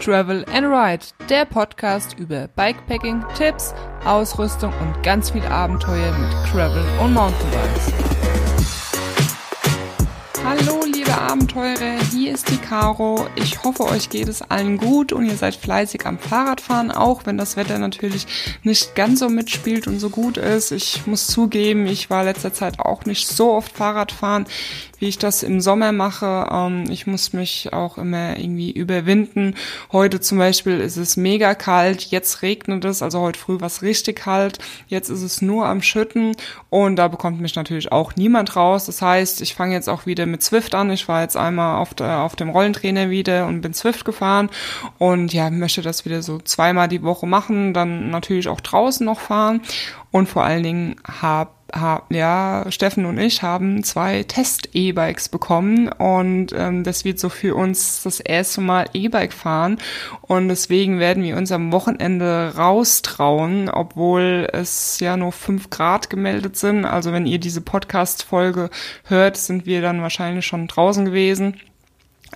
[0.00, 6.84] Travel and Ride, der Podcast über Bikepacking, Tipps, Ausrüstung und ganz viel Abenteuer mit Travel
[7.02, 7.92] und Mountainbikes.
[10.44, 13.26] Hallo liebe Abenteurer, hier ist die Caro.
[13.34, 17.38] Ich hoffe, euch geht es allen gut und ihr seid fleißig am Fahrradfahren, auch wenn
[17.38, 18.26] das Wetter natürlich
[18.62, 20.70] nicht ganz so mitspielt und so gut ist.
[20.70, 24.46] Ich muss zugeben, ich war letzter Zeit auch nicht so oft Fahrradfahren,
[24.98, 26.48] wie ich das im Sommer mache.
[26.50, 29.54] Ähm, ich muss mich auch immer irgendwie überwinden.
[29.92, 33.82] Heute zum Beispiel ist es mega kalt, jetzt regnet es, also heute früh war es
[33.82, 36.36] richtig kalt, jetzt ist es nur am Schütten
[36.70, 38.86] und da bekommt mich natürlich auch niemand raus.
[38.86, 40.90] Das heißt, ich fange jetzt auch wieder mit Zwift an.
[40.90, 44.50] Ich war jetzt einmal auf, der, auf dem Rollentrainer wieder und bin Zwift gefahren
[44.98, 49.20] und ja, möchte das wieder so zweimal die Woche machen, dann natürlich auch draußen noch
[49.20, 49.60] fahren
[50.10, 56.84] und vor allen Dingen habe ja, Steffen und ich haben zwei Test-E-Bikes bekommen und ähm,
[56.84, 59.78] das wird so für uns das erste Mal E-Bike fahren
[60.22, 66.56] und deswegen werden wir uns am Wochenende raustrauen, obwohl es ja nur fünf Grad gemeldet
[66.56, 66.84] sind.
[66.84, 68.70] Also wenn ihr diese Podcast-Folge
[69.04, 71.60] hört, sind wir dann wahrscheinlich schon draußen gewesen.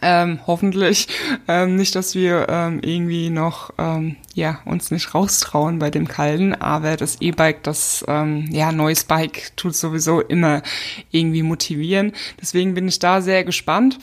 [0.03, 1.09] Ähm, hoffentlich
[1.49, 6.55] ähm, nicht, dass wir ähm, irgendwie noch ähm, ja uns nicht raustrauen bei dem Kalten,
[6.55, 10.63] aber das E-Bike, das ähm, ja neues Bike tut sowieso immer
[11.11, 12.13] irgendwie motivieren.
[12.41, 13.99] Deswegen bin ich da sehr gespannt.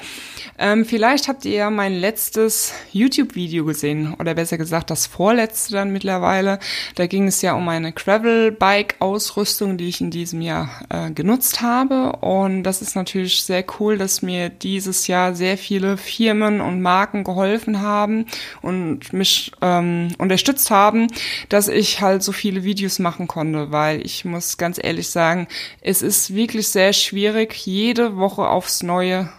[0.59, 5.91] Ähm, vielleicht habt ihr ja mein letztes YouTube-Video gesehen oder besser gesagt das vorletzte dann
[5.91, 6.59] mittlerweile.
[6.95, 12.17] Da ging es ja um eine Gravel-Bike-Ausrüstung, die ich in diesem Jahr äh, genutzt habe
[12.17, 16.81] und das ist natürlich sehr cool, dass mir dieses Jahr sehr viele viele Firmen und
[16.81, 18.25] Marken geholfen haben
[18.61, 21.07] und mich ähm, unterstützt haben,
[21.47, 25.47] dass ich halt so viele Videos machen konnte, weil ich muss ganz ehrlich sagen,
[25.81, 29.29] es ist wirklich sehr schwierig, jede Woche aufs Neue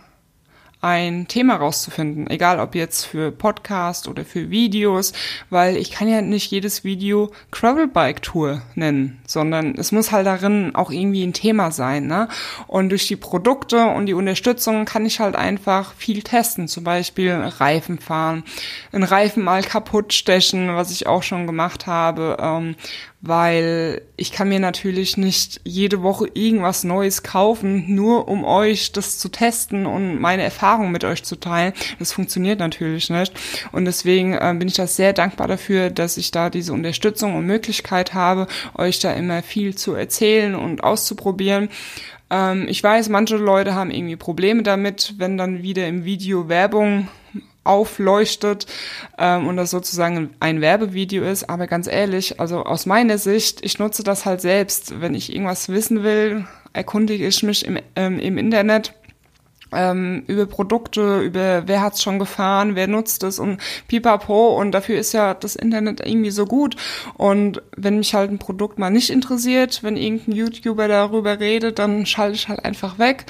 [0.80, 5.12] ein Thema rauszufinden, egal ob jetzt für Podcast oder für Videos,
[5.50, 10.74] weil ich kann ja nicht jedes Video Gravelbike Tour nennen, sondern es muss halt darin
[10.76, 12.28] auch irgendwie ein Thema sein, ne?
[12.68, 17.32] Und durch die Produkte und die Unterstützung kann ich halt einfach viel testen, zum Beispiel
[17.32, 18.44] Reifen fahren,
[18.92, 22.76] einen Reifen mal kaputt stechen, was ich auch schon gemacht habe, ähm,
[23.20, 29.18] weil ich kann mir natürlich nicht jede Woche irgendwas Neues kaufen, nur um euch das
[29.18, 31.72] zu testen und meine Erfahrungen mit euch zu teilen.
[31.98, 33.32] Das funktioniert natürlich nicht.
[33.72, 37.46] Und deswegen äh, bin ich das sehr dankbar dafür, dass ich da diese Unterstützung und
[37.46, 41.70] Möglichkeit habe, euch da immer viel zu erzählen und auszuprobieren.
[42.30, 47.08] Ähm, ich weiß, manche Leute haben irgendwie Probleme damit, wenn dann wieder im Video Werbung
[47.64, 48.66] aufleuchtet
[49.18, 51.50] ähm, und das sozusagen ein Werbevideo ist.
[51.50, 55.00] Aber ganz ehrlich, also aus meiner Sicht, ich nutze das halt selbst.
[55.00, 58.94] Wenn ich irgendwas wissen will, erkundige ich mich im, ähm, im Internet
[59.72, 64.98] ähm, über Produkte, über wer hat's schon gefahren, wer nutzt es und pipapo und dafür
[64.98, 66.76] ist ja das Internet irgendwie so gut
[67.14, 72.06] und wenn mich halt ein Produkt mal nicht interessiert, wenn irgendein YouTuber darüber redet, dann
[72.06, 73.26] schalte ich halt einfach weg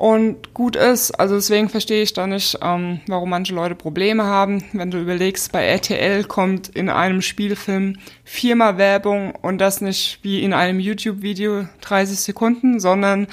[0.00, 1.10] und gut ist.
[1.10, 4.64] Also deswegen verstehe ich da nicht, ähm, warum manche Leute Probleme haben.
[4.72, 10.42] Wenn du überlegst, bei RTL kommt in einem Spielfilm viermal Werbung und das nicht wie
[10.42, 13.26] in einem YouTube-Video 30 Sekunden, sondern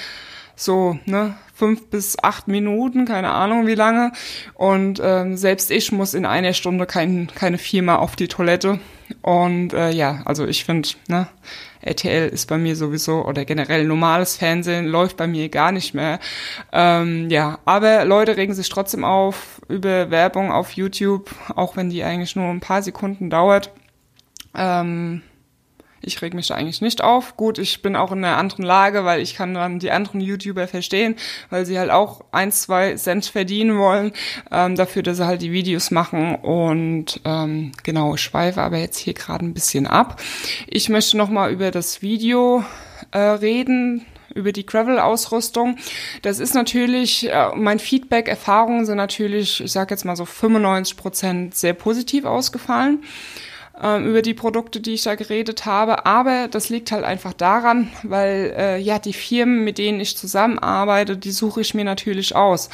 [0.58, 4.12] so, ne, fünf bis acht Minuten, keine Ahnung wie lange.
[4.54, 8.82] Und ähm, selbst ich muss in einer Stunde kein, keine viermal auf die Toilette.
[9.22, 11.30] Und äh, ja, also ich finde, ne,
[11.82, 16.20] RTL ist bei mir sowieso oder generell normales Fernsehen läuft bei mir gar nicht mehr.
[16.72, 22.04] Ähm, ja, aber Leute regen sich trotzdem auf über Werbung auf YouTube, auch wenn die
[22.04, 23.72] eigentlich nur ein paar Sekunden dauert.
[24.56, 25.22] Ähm,
[26.02, 27.38] ich reg mich da eigentlich nicht auf.
[27.38, 30.68] Gut, ich bin auch in einer anderen Lage, weil ich kann dann die anderen YouTuber
[30.68, 31.16] verstehen,
[31.50, 34.12] weil sie halt auch ein, zwei Cent verdienen wollen,
[34.52, 36.36] ähm, dafür, dass sie halt die Videos machen.
[36.36, 40.22] Und ähm, genau, ich schweife aber jetzt hier gerade ein bisschen ab.
[40.68, 42.64] Ich möchte nochmal über das Video
[43.12, 45.78] äh, reden, über die Gravel-Ausrüstung.
[46.22, 50.96] Das ist natürlich, äh, mein Feedback, Erfahrungen sind natürlich, ich sage jetzt mal so 95
[50.96, 53.04] Prozent sehr positiv ausgefallen
[53.80, 56.06] über die Produkte, die ich da geredet habe.
[56.06, 61.18] Aber das liegt halt einfach daran, weil äh, ja die Firmen, mit denen ich zusammenarbeite,
[61.18, 62.70] die suche ich mir natürlich aus.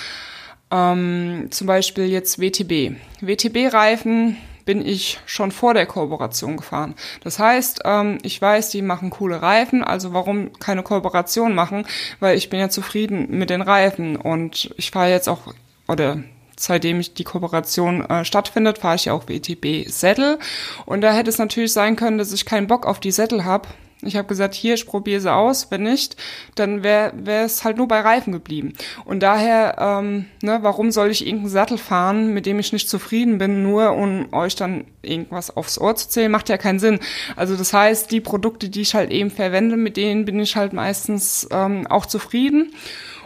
[0.72, 2.96] Ähm, zum Beispiel jetzt WTB.
[3.22, 6.96] WTB-Reifen bin ich schon vor der Kooperation gefahren.
[7.24, 11.86] Das heißt, ähm, ich weiß, die machen coole Reifen, also warum keine Kooperation machen?
[12.20, 15.54] Weil ich bin ja zufrieden mit den Reifen und ich fahre jetzt auch,
[15.88, 16.24] oder
[16.58, 20.40] seitdem ich die Kooperation äh, stattfindet, fahre ich ja auch WTB Sättel.
[20.86, 23.68] Und da hätte es natürlich sein können, dass ich keinen Bock auf die Sättel habe.
[24.06, 25.72] Ich habe gesagt, hier, ich probiere sie aus.
[25.72, 26.18] Wenn nicht,
[26.56, 28.74] dann wäre es halt nur bei Reifen geblieben.
[29.06, 33.38] Und daher, ähm, ne, warum soll ich irgendeinen Sattel fahren, mit dem ich nicht zufrieden
[33.38, 37.00] bin, nur um euch dann irgendwas aufs Ohr zu zählen, macht ja keinen Sinn.
[37.36, 40.74] Also das heißt, die Produkte, die ich halt eben verwende, mit denen bin ich halt
[40.74, 42.74] meistens ähm, auch zufrieden.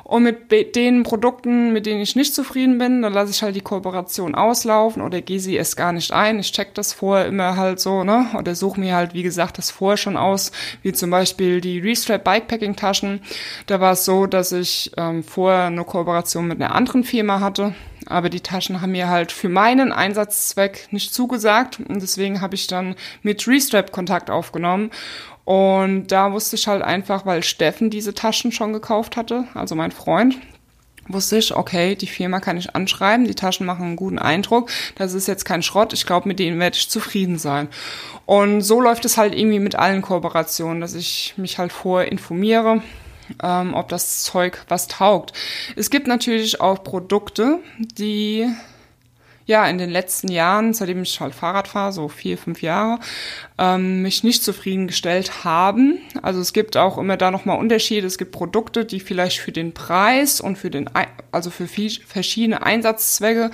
[0.07, 3.62] Und mit den Produkten, mit denen ich nicht zufrieden bin, dann lasse ich halt die
[3.62, 6.39] Kooperation auslaufen oder gehe sie erst gar nicht ein.
[6.39, 8.27] Ich check das vorher immer halt so, ne?
[8.38, 12.24] Oder suche mir halt, wie gesagt, das vorher schon aus, wie zum Beispiel die Restrap
[12.24, 13.19] Bikepacking Taschen.
[13.65, 17.75] Da war es so, dass ich ähm, vorher eine Kooperation mit einer anderen Firma hatte.
[18.06, 21.81] Aber die Taschen haben mir halt für meinen Einsatzzweck nicht zugesagt.
[21.81, 24.89] Und deswegen habe ich dann mit Restrap Kontakt aufgenommen
[25.47, 29.91] und da wusste ich halt einfach, weil Steffen diese Taschen schon gekauft hatte, also mein
[29.91, 30.35] Freund,
[31.07, 35.13] wusste ich, okay, die Firma kann ich anschreiben, die Taschen machen einen guten Eindruck, das
[35.13, 37.69] ist jetzt kein Schrott, ich glaube, mit denen werde ich zufrieden sein.
[38.25, 42.81] Und so läuft es halt irgendwie mit allen Kooperationen, dass ich mich halt vorher informiere,
[43.41, 45.31] ähm, ob das Zeug was taugt.
[45.77, 48.50] Es gibt natürlich auch Produkte, die
[49.47, 52.99] ja in den letzten Jahren, seitdem ich halt Fahrrad fahre, so vier, fünf Jahre,
[53.57, 55.99] ähm, mich nicht zufriedengestellt haben.
[56.21, 58.05] Also es gibt auch immer da nochmal Unterschiede.
[58.05, 60.89] Es gibt Produkte, die vielleicht für den Preis und für den,
[61.31, 63.49] also für verschiedene Einsatzzwecke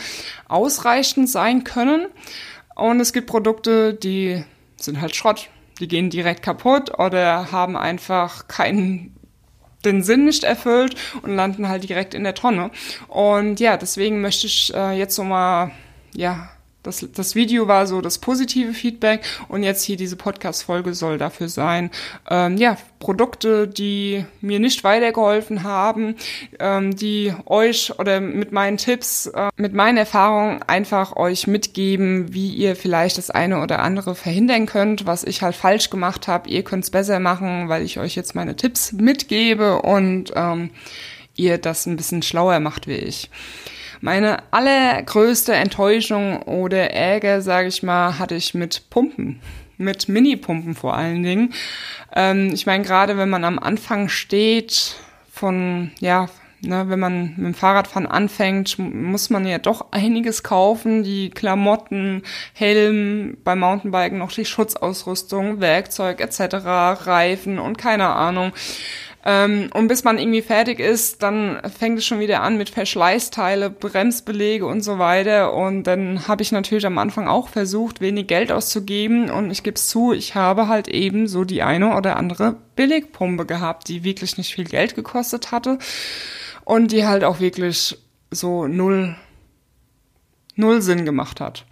[0.50, 2.08] ausreichend sein können.
[2.76, 4.44] Und es gibt Produkte, die
[4.78, 5.50] sind halt Schrott.
[5.80, 9.16] Die gehen direkt kaputt oder haben einfach keinen
[9.86, 12.72] den Sinn nicht erfüllt und landen halt direkt in der Tonne.
[13.08, 15.72] Und ja, deswegen möchte ich äh, jetzt so mal
[16.16, 16.50] ja,
[16.84, 21.50] das, das Video war so das positive Feedback und jetzt hier diese Podcast-Folge soll dafür
[21.50, 21.90] sein,
[22.30, 26.16] ähm, ja, Produkte, die mir nicht weitergeholfen haben,
[26.60, 32.50] ähm, die euch oder mit meinen Tipps, äh, mit meinen Erfahrungen einfach euch mitgeben, wie
[32.50, 36.50] ihr vielleicht das eine oder andere verhindern könnt, was ich halt falsch gemacht habe.
[36.50, 40.70] Ihr könnt es besser machen, weil ich euch jetzt meine Tipps mitgebe und ähm,
[41.36, 43.30] ihr das ein bisschen schlauer macht wie ich.
[44.04, 49.40] Meine allergrößte Enttäuschung oder Ärger, sage ich mal, hatte ich mit Pumpen
[49.78, 51.54] mit Mini-Pumpen vor allen Dingen.
[52.14, 54.98] Ähm, ich meine, gerade wenn man am Anfang steht
[55.32, 56.28] von, ja,
[56.60, 61.04] ne, wenn man mit dem Fahrradfahren anfängt, muss man ja doch einiges kaufen.
[61.04, 66.56] Die Klamotten, Helm, beim Mountainbiken noch die Schutzausrüstung, Werkzeug etc.,
[67.06, 68.52] Reifen und keine Ahnung.
[69.26, 73.70] Ähm, und bis man irgendwie fertig ist, dann fängt es schon wieder an mit Verschleißteile,
[73.70, 75.54] Bremsbelege und so weiter.
[75.54, 79.32] Und dann habe ich natürlich am Anfang auch versucht, wenig Geld auszugeben.
[79.32, 83.46] Und ich gebe es zu, ich habe halt eben so die eine oder andere Billigpumpe
[83.46, 85.78] gehabt, die wirklich nicht viel Geld gekostet hatte.
[86.66, 87.98] Und die halt auch wirklich
[88.30, 89.16] so null,
[90.56, 91.66] null Sinn gemacht hat.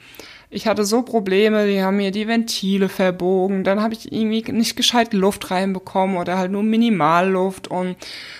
[0.53, 4.75] Ich hatte so Probleme, die haben mir die Ventile verbogen, dann habe ich irgendwie nicht
[4.75, 7.95] gescheit Luft reinbekommen oder halt nur Minimalluft und,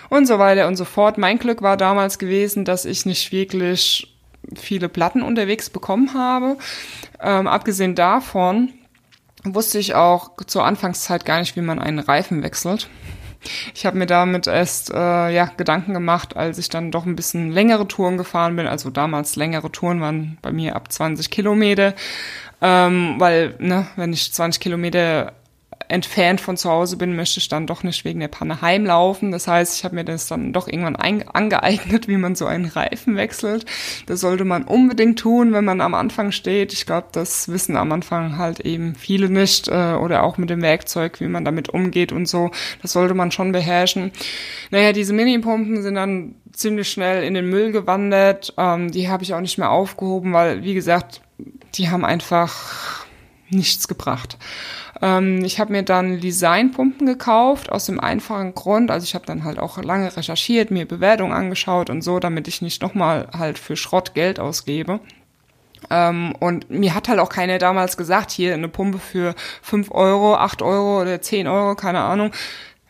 [0.10, 1.18] und so weiter und so fort.
[1.18, 4.14] Mein Glück war damals gewesen, dass ich nicht wirklich
[4.56, 6.58] viele Platten unterwegs bekommen habe.
[7.22, 8.74] Ähm, abgesehen davon
[9.46, 12.90] wusste ich auch zur Anfangszeit gar nicht, wie man einen Reifen wechselt.
[13.74, 17.52] Ich habe mir damit erst äh, ja, Gedanken gemacht, als ich dann doch ein bisschen
[17.52, 18.68] längere Touren gefahren bin.
[18.68, 21.94] Also damals längere Touren waren bei mir ab 20 Kilometer.
[22.62, 25.34] Ähm, weil, ne, wenn ich 20 Kilometer
[25.92, 29.32] entfernt von zu Hause bin, möchte ich dann doch nicht wegen der Panne heimlaufen.
[29.32, 33.16] Das heißt, ich habe mir das dann doch irgendwann angeeignet, wie man so einen Reifen
[33.16, 33.66] wechselt.
[34.06, 36.74] Das sollte man unbedingt tun, wenn man am Anfang steht.
[36.74, 40.62] Ich glaube, das wissen am Anfang halt eben viele nicht äh, oder auch mit dem
[40.62, 42.52] Werkzeug, wie man damit umgeht und so.
[42.82, 44.12] Das sollte man schon beherrschen.
[44.72, 48.54] Naja, diese Minipumpen sind dann ziemlich schnell in den Müll gewandert.
[48.58, 51.22] Ähm, die habe ich auch nicht mehr aufgehoben, weil, wie gesagt,
[51.76, 53.06] die haben einfach
[53.50, 54.38] nichts gebracht.
[55.02, 59.44] Ähm, ich habe mir dann Designpumpen gekauft, aus dem einfachen Grund, also ich habe dann
[59.44, 63.76] halt auch lange recherchiert, mir Bewertungen angeschaut und so, damit ich nicht nochmal halt für
[63.76, 65.00] Schrott Geld ausgebe.
[65.90, 70.36] Ähm, und mir hat halt auch keiner damals gesagt, hier eine Pumpe für fünf Euro,
[70.36, 72.32] acht Euro oder zehn Euro, keine Ahnung,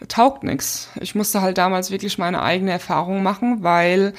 [0.07, 0.89] taugt nix.
[0.99, 4.13] Ich musste halt damals wirklich meine eigene Erfahrung machen, weil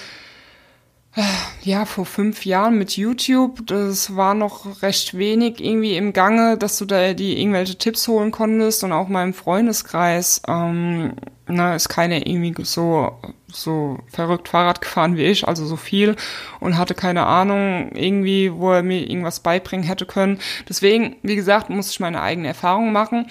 [1.62, 6.78] ja, vor fünf Jahren mit YouTube, das war noch recht wenig irgendwie im Gange, dass
[6.78, 11.12] du da die irgendwelche Tipps holen konntest und auch meinem Freundeskreis, ähm,
[11.46, 16.16] na, ist keiner irgendwie so, so verrückt Fahrrad gefahren wie ich, also so viel
[16.60, 20.38] und hatte keine Ahnung irgendwie, wo er mir irgendwas beibringen hätte können.
[20.66, 23.26] Deswegen, wie gesagt, musste ich meine eigene Erfahrung machen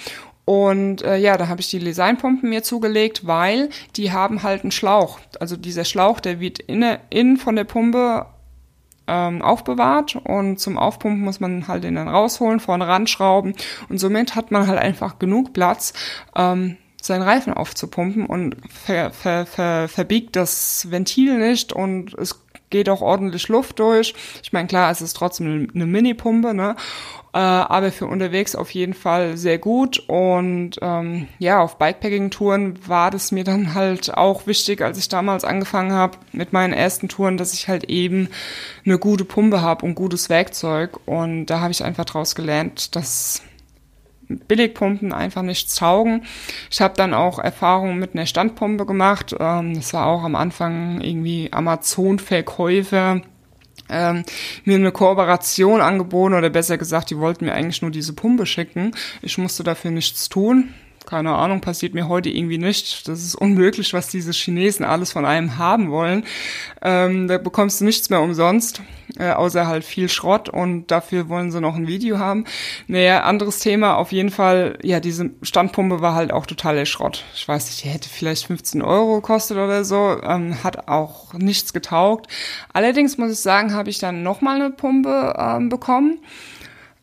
[0.52, 4.72] und äh, ja, da habe ich die Designpumpen mir zugelegt, weil die haben halt einen
[4.72, 5.22] Schlauch.
[5.40, 8.26] Also dieser Schlauch, der wird innen, innen von der Pumpe
[9.08, 13.56] ähm, aufbewahrt und zum Aufpumpen muss man halt den dann rausholen, vorne ranschrauben
[13.88, 15.94] und somit hat man halt einfach genug Platz,
[16.36, 22.90] ähm, seinen Reifen aufzupumpen und ver, ver, ver, verbiegt das Ventil nicht und es geht
[22.90, 24.14] auch ordentlich Luft durch.
[24.44, 26.76] Ich meine, klar, es ist trotzdem eine Mini-Pumpe, ne?
[27.34, 30.00] Äh, aber für unterwegs auf jeden Fall sehr gut.
[30.08, 35.46] Und ähm, ja, auf Bikepacking-Touren war das mir dann halt auch wichtig, als ich damals
[35.46, 38.28] angefangen habe mit meinen ersten Touren, dass ich halt eben
[38.86, 41.00] eine gute Pumpe habe und gutes Werkzeug.
[41.06, 43.42] Und da habe ich einfach draus gelernt, dass
[44.28, 46.24] Billigpumpen einfach nichts taugen.
[46.70, 49.36] Ich habe dann auch Erfahrungen mit einer Standpumpe gemacht.
[49.40, 53.22] Ähm, das war auch am Anfang irgendwie Amazon-Verkäufer.
[53.92, 54.24] Ähm,
[54.64, 58.94] mir eine Kooperation angeboten oder besser gesagt, die wollten mir eigentlich nur diese Pumpe schicken.
[59.22, 60.70] Ich musste dafür nichts tun
[61.06, 63.08] keine Ahnung, passiert mir heute irgendwie nicht.
[63.08, 66.26] Das ist unmöglich, was diese Chinesen alles von einem haben wollen.
[66.82, 68.82] Ähm, da bekommst du nichts mehr umsonst,
[69.18, 72.46] äh, außer halt viel Schrott und dafür wollen sie noch ein Video haben.
[72.88, 77.26] Naja, anderes Thema, auf jeden Fall, ja, diese Standpumpe war halt auch totaler Schrott.
[77.36, 81.74] Ich weiß nicht, die hätte vielleicht 15 Euro gekostet oder so, ähm, hat auch nichts
[81.74, 82.28] getaugt.
[82.74, 86.20] Allerdings muss ich sagen, habe ich dann nochmal eine Pumpe ähm, bekommen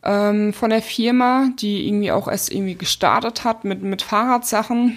[0.08, 4.96] ähm, von der Firma, die irgendwie auch erst irgendwie gestartet hat mit, mit Fahrradsachen.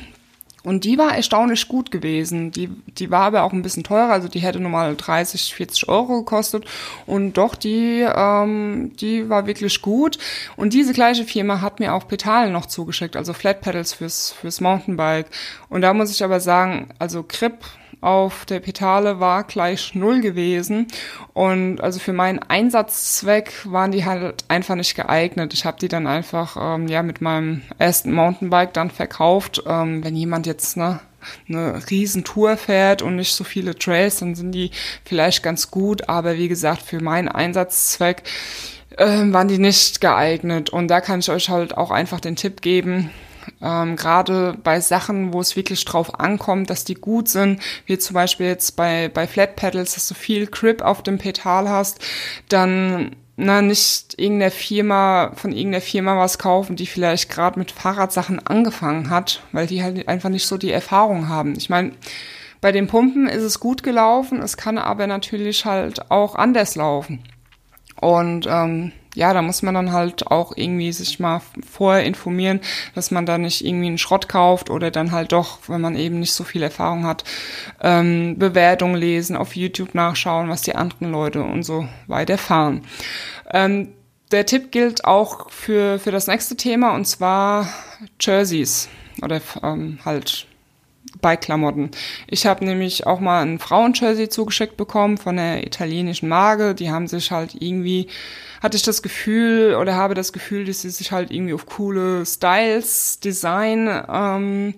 [0.64, 2.52] Und die war erstaunlich gut gewesen.
[2.52, 6.20] Die, die war aber auch ein bisschen teurer, also die hätte normal 30, 40 Euro
[6.20, 6.66] gekostet.
[7.08, 10.18] Und doch, die, ähm, die war wirklich gut.
[10.56, 14.62] Und diese gleiche Firma hat mir auch Pedale noch zugeschickt, also Flat Pedals fürs, fürs
[14.62, 15.28] Mountainbike.
[15.68, 17.66] Und da muss ich aber sagen, also Grip
[18.02, 20.88] auf der Petale war gleich null gewesen.
[21.34, 25.54] Und also für meinen Einsatzzweck waren die halt einfach nicht geeignet.
[25.54, 29.64] Ich habe die dann einfach ähm, ja mit meinem ersten Mountainbike dann verkauft.
[29.68, 31.00] Ähm, wenn jemand jetzt ne,
[31.48, 34.72] eine Riesentour fährt und nicht so viele Trails, dann sind die
[35.06, 36.10] vielleicht ganz gut.
[36.10, 38.24] Aber wie gesagt, für meinen Einsatzzweck
[38.98, 40.72] äh, waren die nicht geeignet.
[40.72, 43.12] Und da kann ich euch halt auch einfach den Tipp geben,
[43.62, 48.14] ähm, Gerade bei Sachen, wo es wirklich drauf ankommt, dass die gut sind, wie zum
[48.14, 52.00] Beispiel jetzt bei, bei Flat Pedals, dass du viel Grip auf dem Pedal hast,
[52.50, 58.46] dann na, nicht irgendeiner Firma, von irgendeiner Firma was kaufen, die vielleicht gerade mit Fahrradsachen
[58.46, 61.56] angefangen hat, weil die halt einfach nicht so die Erfahrung haben.
[61.58, 61.94] Ich meine,
[62.60, 67.24] bei den Pumpen ist es gut gelaufen, es kann aber natürlich halt auch anders laufen.
[68.00, 72.62] Und ähm, ja, da muss man dann halt auch irgendwie sich mal vorher informieren,
[72.96, 76.20] dass man da nicht irgendwie einen Schrott kauft oder dann halt doch, wenn man eben
[76.20, 77.24] nicht so viel Erfahrung hat,
[77.82, 82.84] ähm, Bewertungen lesen, auf YouTube nachschauen, was die anderen Leute und so weiter fahren.
[83.52, 83.90] Ähm,
[84.32, 87.68] der Tipp gilt auch für, für das nächste Thema und zwar
[88.20, 88.88] Jerseys
[89.22, 90.48] oder ähm, halt
[91.22, 91.92] Bike-Klamotten.
[92.28, 96.74] Ich habe nämlich auch mal ein Frauen-Jersey zugeschickt bekommen von der italienischen Marke.
[96.76, 98.08] Die haben sich halt irgendwie,
[98.62, 102.26] hatte ich das Gefühl oder habe das Gefühl, dass sie sich halt irgendwie auf coole
[102.26, 104.76] Styles, Design ähm,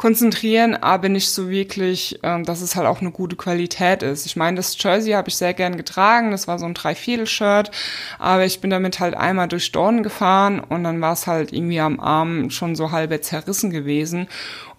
[0.00, 4.24] konzentrieren, aber nicht so wirklich, ähm, dass es halt auch eine gute Qualität ist.
[4.24, 7.70] Ich meine, das Jersey habe ich sehr gern getragen, das war so ein Dreiviertel-Shirt,
[8.18, 11.80] aber ich bin damit halt einmal durch Dornen gefahren und dann war es halt irgendwie
[11.80, 14.26] am Arm schon so halb zerrissen gewesen.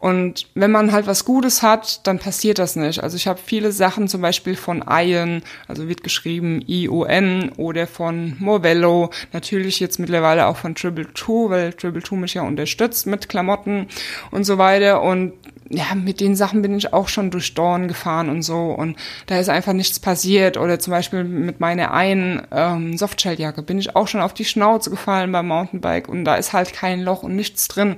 [0.01, 3.03] Und wenn man halt was Gutes hat, dann passiert das nicht.
[3.03, 8.36] Also ich habe viele Sachen zum Beispiel von Ion, also wird geschrieben I-O-N oder von
[8.39, 13.29] Movello, natürlich jetzt mittlerweile auch von Triple Two, weil Triple Two mich ja unterstützt mit
[13.29, 13.89] Klamotten
[14.31, 15.03] und so weiter.
[15.03, 15.34] Und
[15.70, 19.39] ja, mit den Sachen bin ich auch schon durch Dorn gefahren und so und da
[19.39, 20.58] ist einfach nichts passiert.
[20.58, 24.89] Oder zum Beispiel mit meiner einen ähm, Softshelljacke bin ich auch schon auf die Schnauze
[24.89, 27.98] gefallen beim Mountainbike und da ist halt kein Loch und nichts drin.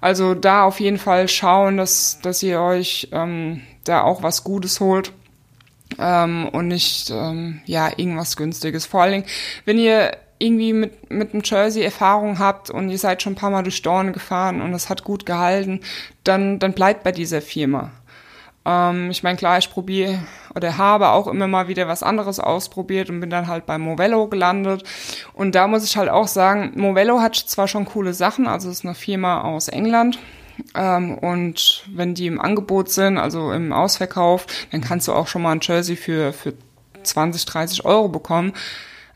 [0.00, 4.80] Also da auf jeden Fall schauen, dass, dass ihr euch ähm, da auch was Gutes
[4.80, 5.12] holt.
[5.98, 8.86] Ähm, und nicht ähm, ja irgendwas günstiges.
[8.86, 9.26] Vor allen Dingen,
[9.64, 13.50] wenn ihr irgendwie mit, mit einem Jersey Erfahrung habt und ihr seid schon ein paar
[13.50, 15.80] Mal durch Dornen gefahren und es hat gut gehalten,
[16.24, 17.90] dann, dann bleibt bei dieser Firma.
[18.64, 20.18] Ähm, ich meine, klar, ich probiere
[20.54, 24.26] oder habe auch immer mal wieder was anderes ausprobiert und bin dann halt bei Movello
[24.28, 24.82] gelandet.
[25.32, 28.84] Und da muss ich halt auch sagen, Movello hat zwar schon coole Sachen, also ist
[28.84, 30.18] eine Firma aus England,
[30.74, 35.42] ähm, und wenn die im Angebot sind, also im Ausverkauf, dann kannst du auch schon
[35.42, 36.54] mal ein Jersey für, für
[37.02, 38.52] 20, 30 Euro bekommen.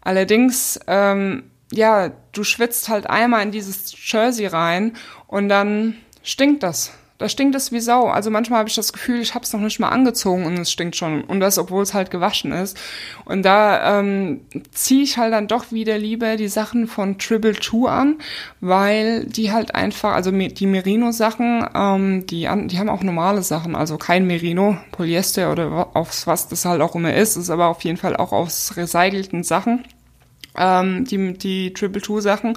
[0.00, 6.92] Allerdings, ähm, ja, du schwitzt halt einmal in dieses Jersey rein und dann stinkt das.
[7.20, 8.06] Da stinkt es wie Sau.
[8.06, 10.72] Also manchmal habe ich das Gefühl, ich habe es noch nicht mal angezogen und es
[10.72, 11.22] stinkt schon.
[11.22, 12.80] Und das, obwohl es halt gewaschen ist.
[13.26, 14.40] Und da ähm,
[14.72, 18.16] ziehe ich halt dann doch wieder lieber die Sachen von Triple Two an,
[18.62, 23.98] weil die halt einfach, also die Merino-Sachen, ähm, die, die haben auch normale Sachen, also
[23.98, 27.98] kein Merino, Polyester oder aufs was das halt auch immer ist, ist aber auf jeden
[27.98, 29.84] Fall auch aus recycelten Sachen
[30.56, 32.56] ähm, die, die Triple Two Sachen.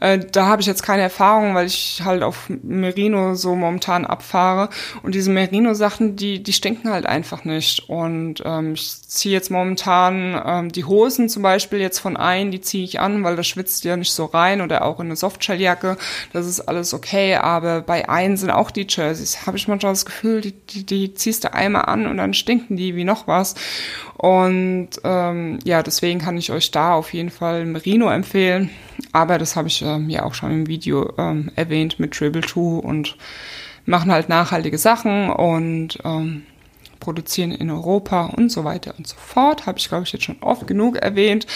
[0.00, 4.68] Äh, da habe ich jetzt keine Erfahrung, weil ich halt auf Merino so momentan abfahre.
[5.02, 7.88] Und diese Merino Sachen, die, die stinken halt einfach nicht.
[7.88, 12.60] Und ähm, ich ziehe jetzt momentan ähm, die Hosen zum Beispiel jetzt von ein, die
[12.60, 15.96] ziehe ich an, weil das schwitzt ja nicht so rein oder auch in eine Softshelljacke.
[16.32, 17.36] Das ist alles okay.
[17.36, 19.46] Aber bei ein sind auch die Jerseys.
[19.46, 22.76] Habe ich manchmal das Gefühl, die, die, die ziehst du einmal an und dann stinken
[22.76, 23.54] die wie noch was.
[24.22, 28.70] Und ähm, ja, deswegen kann ich euch da auf jeden Fall Merino empfehlen.
[29.10, 32.78] Aber das habe ich ähm, ja auch schon im Video ähm, erwähnt mit Triple Two
[32.78, 33.16] und
[33.84, 36.44] machen halt nachhaltige Sachen und ähm,
[37.00, 39.66] produzieren in Europa und so weiter und so fort.
[39.66, 41.48] Habe ich, glaube ich, jetzt schon oft genug erwähnt.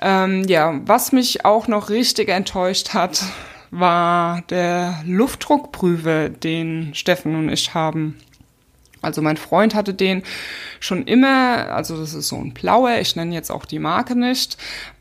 [0.00, 3.22] Ähm, ja, was mich auch noch richtig enttäuscht hat,
[3.70, 8.16] war der Luftdruckprüfer, den Steffen und ich haben.
[9.02, 10.22] Also mein Freund hatte den
[10.80, 14.56] schon immer, also das ist so ein blauer, ich nenne jetzt auch die Marke nicht.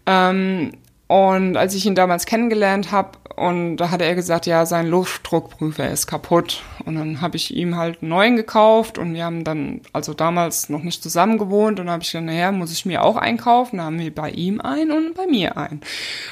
[0.06, 0.72] Ähm,
[1.08, 5.88] und als ich ihn damals kennengelernt habe, und da hatte er gesagt, ja, sein Luftdruckprüfer
[5.90, 6.64] ist kaputt.
[6.86, 10.70] Und dann habe ich ihm halt einen neuen gekauft und wir haben dann, also damals
[10.70, 13.78] noch nicht zusammen gewohnt und dann habe ich gesagt, naja, muss ich mir auch einkaufen.
[13.78, 15.82] Da haben wir bei ihm einen und bei mir einen.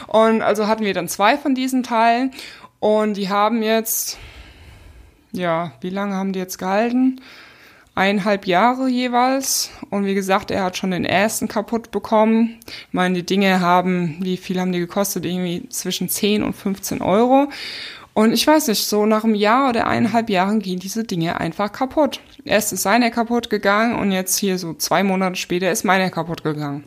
[0.08, 2.32] Und also hatten wir dann zwei von diesen Teilen
[2.80, 4.18] und die haben jetzt,
[5.32, 7.22] ja, wie lange haben die jetzt gehalten?
[7.96, 9.72] Eineinhalb Jahre jeweils.
[9.90, 12.60] Und wie gesagt, er hat schon den ersten kaputt bekommen.
[12.68, 15.26] Ich meine, die Dinge haben, wie viel haben die gekostet?
[15.26, 17.48] Irgendwie zwischen 10 und 15 Euro.
[18.14, 21.72] Und ich weiß nicht, so nach einem Jahr oder eineinhalb Jahren gehen diese Dinge einfach
[21.72, 22.22] kaputt.
[22.46, 26.44] Erst ist seine kaputt gegangen und jetzt hier so zwei Monate später ist meine kaputt
[26.44, 26.86] gegangen.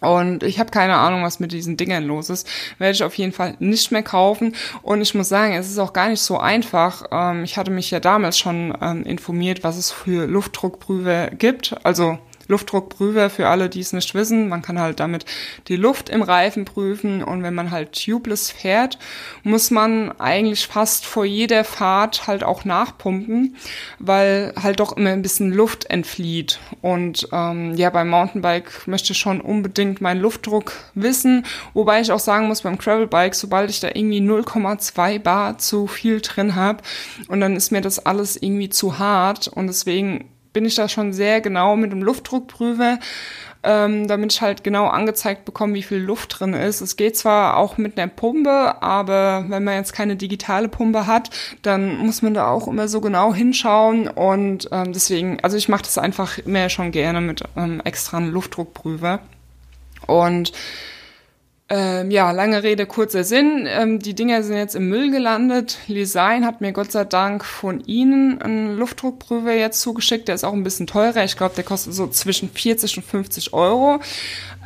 [0.00, 2.48] Und ich habe keine Ahnung, was mit diesen Dingern los ist.
[2.78, 4.54] Werde ich auf jeden Fall nicht mehr kaufen.
[4.82, 7.04] Und ich muss sagen, es ist auch gar nicht so einfach.
[7.10, 11.74] Ähm, ich hatte mich ja damals schon ähm, informiert, was es für Luftdruckprüfer gibt.
[11.84, 14.48] Also Luftdruckprüfer für alle, die es nicht wissen.
[14.48, 15.24] Man kann halt damit
[15.68, 18.98] die Luft im Reifen prüfen und wenn man halt tubeless fährt,
[19.42, 23.56] muss man eigentlich fast vor jeder Fahrt halt auch nachpumpen,
[23.98, 26.58] weil halt doch immer ein bisschen Luft entflieht.
[26.80, 32.18] Und ähm, ja, beim Mountainbike möchte ich schon unbedingt meinen Luftdruck wissen, wobei ich auch
[32.18, 36.82] sagen muss, beim Gravelbike, sobald ich da irgendwie 0,2 Bar zu viel drin habe
[37.28, 40.24] und dann ist mir das alles irgendwie zu hart und deswegen
[40.58, 42.98] bin ich da schon sehr genau mit dem Luftdruckprüfer,
[43.62, 46.80] ähm, damit ich halt genau angezeigt bekomme, wie viel Luft drin ist.
[46.80, 51.30] Es geht zwar auch mit einer Pumpe, aber wenn man jetzt keine digitale Pumpe hat,
[51.62, 55.82] dann muss man da auch immer so genau hinschauen und ähm, deswegen, also ich mache
[55.82, 59.20] das einfach mehr schon gerne mit ähm, extra Luftdruckprüfer.
[60.08, 60.50] Und
[61.70, 63.66] ähm, ja, lange Rede, kurzer Sinn.
[63.68, 65.78] Ähm, die Dinger sind jetzt im Müll gelandet.
[65.86, 70.28] Design hat mir Gott sei Dank von Ihnen einen Luftdruckprüfer jetzt zugeschickt.
[70.28, 71.24] Der ist auch ein bisschen teurer.
[71.24, 74.00] Ich glaube, der kostet so zwischen 40 und 50 Euro.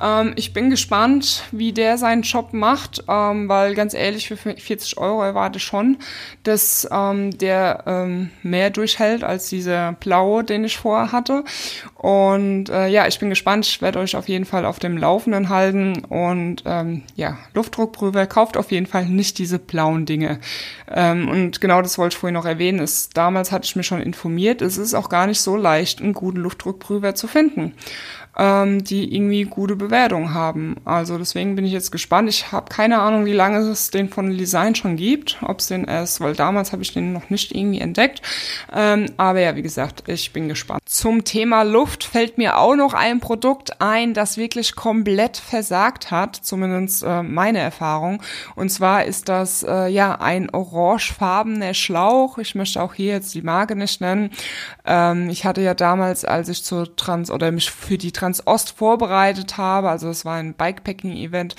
[0.00, 4.96] Ähm, ich bin gespannt, wie der seinen Job macht, ähm, weil ganz ehrlich, für 40
[4.98, 5.96] Euro erwarte ich schon,
[6.44, 11.42] dass ähm, der ähm, mehr durchhält als dieser blaue, den ich vorher hatte.
[11.96, 13.66] Und äh, ja, ich bin gespannt.
[13.66, 16.04] Ich werde euch auf jeden Fall auf dem Laufenden halten.
[16.04, 20.38] Und ähm, ja, Luftdruckprüfer, kauft auf jeden Fall nicht diese blauen Dinge.
[20.88, 22.78] Ähm, und genau das wollte ich vorhin noch erwähnen.
[22.78, 24.62] Ist, damals hatte ich mich schon informiert.
[24.62, 27.74] Es ist auch gar nicht so leicht, einen guten Luftdruckprüfer zu finden
[28.38, 30.76] ähm, die irgendwie gute Bewertungen haben.
[30.84, 32.28] Also deswegen bin ich jetzt gespannt.
[32.28, 35.84] Ich habe keine Ahnung, wie lange es den von Design schon gibt, ob es den
[35.84, 38.22] erst, weil damals habe ich den noch nicht irgendwie entdeckt.
[38.72, 40.80] Ähm, aber ja, wie gesagt, ich bin gespannt.
[40.86, 46.36] Zum Thema Luft fällt mir auch noch ein Produkt ein, das wirklich komplett versagt hat,
[46.36, 48.22] zumindest äh, meine Erfahrung.
[48.54, 52.38] Und zwar ist das äh, ja ein orangefarbener Schlauch.
[52.38, 54.30] Ich möchte auch hier jetzt die Marke nicht nennen.
[54.86, 59.58] Ähm, ich hatte ja damals, als ich zur Trans oder mich für die Transost vorbereitet
[59.58, 61.56] habe, also es war ein Bikepacking-Event,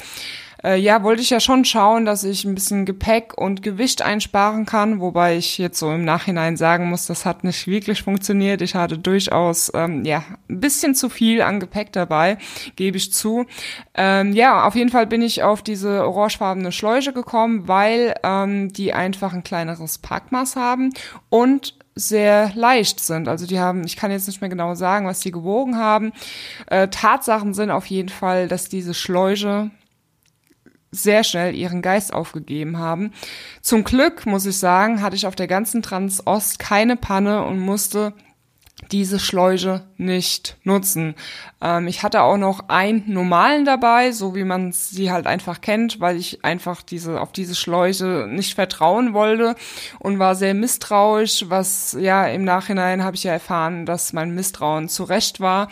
[0.64, 4.66] äh, ja, wollte ich ja schon schauen, dass ich ein bisschen Gepäck und Gewicht einsparen
[4.66, 8.62] kann, wobei ich jetzt so im Nachhinein sagen muss, das hat nicht wirklich funktioniert.
[8.62, 12.38] Ich hatte durchaus ähm, ja ein bisschen zu viel an Gepäck dabei,
[12.78, 13.46] gebe ich zu.
[13.94, 18.94] Ähm, ja, auf jeden Fall bin ich auf diese orangefarbene Schläuche gekommen, weil ähm, die
[18.94, 20.94] einfach ein kleineres Packmaß haben
[21.30, 23.28] und sehr leicht sind.
[23.28, 26.12] Also die haben, ich kann jetzt nicht mehr genau sagen, was die gewogen haben.
[26.68, 29.72] Äh, Tatsachen sind auf jeden Fall, dass diese Schläuche
[30.92, 33.12] sehr schnell ihren Geist aufgegeben haben.
[33.62, 38.14] Zum Glück, muss ich sagen, hatte ich auf der ganzen Transost keine Panne und musste
[38.92, 41.16] diese Schläuche nicht nutzen.
[41.62, 46.00] Ähm, ich hatte auch noch einen normalen dabei, so wie man sie halt einfach kennt,
[46.00, 49.56] weil ich einfach diese auf diese Schläuche nicht vertrauen wollte
[50.00, 54.90] und war sehr misstrauisch, was ja im Nachhinein habe ich ja erfahren, dass mein Misstrauen
[54.90, 55.70] zu Recht war.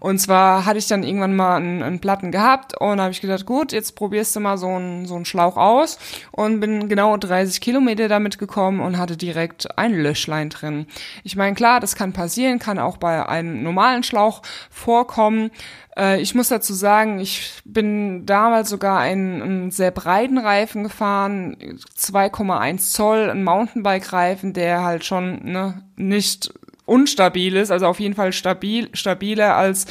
[0.00, 3.46] Und zwar hatte ich dann irgendwann mal einen, einen Platten gehabt und habe ich gedacht,
[3.46, 5.98] gut, jetzt probierst du mal so einen, so einen Schlauch aus
[6.32, 10.86] und bin genau 30 Kilometer damit gekommen und hatte direkt ein Löschlein drin.
[11.22, 15.50] Ich meine, klar, das kann passieren, kann auch bei einem normalen Schlauch vorkommen.
[15.96, 21.56] Äh, ich muss dazu sagen, ich bin damals sogar einen, einen sehr breiten Reifen gefahren,
[21.96, 26.52] 2,1 Zoll, ein Mountainbike-Reifen, der halt schon ne, nicht
[26.86, 29.86] unstabil ist, also auf jeden Fall stabil, stabiler als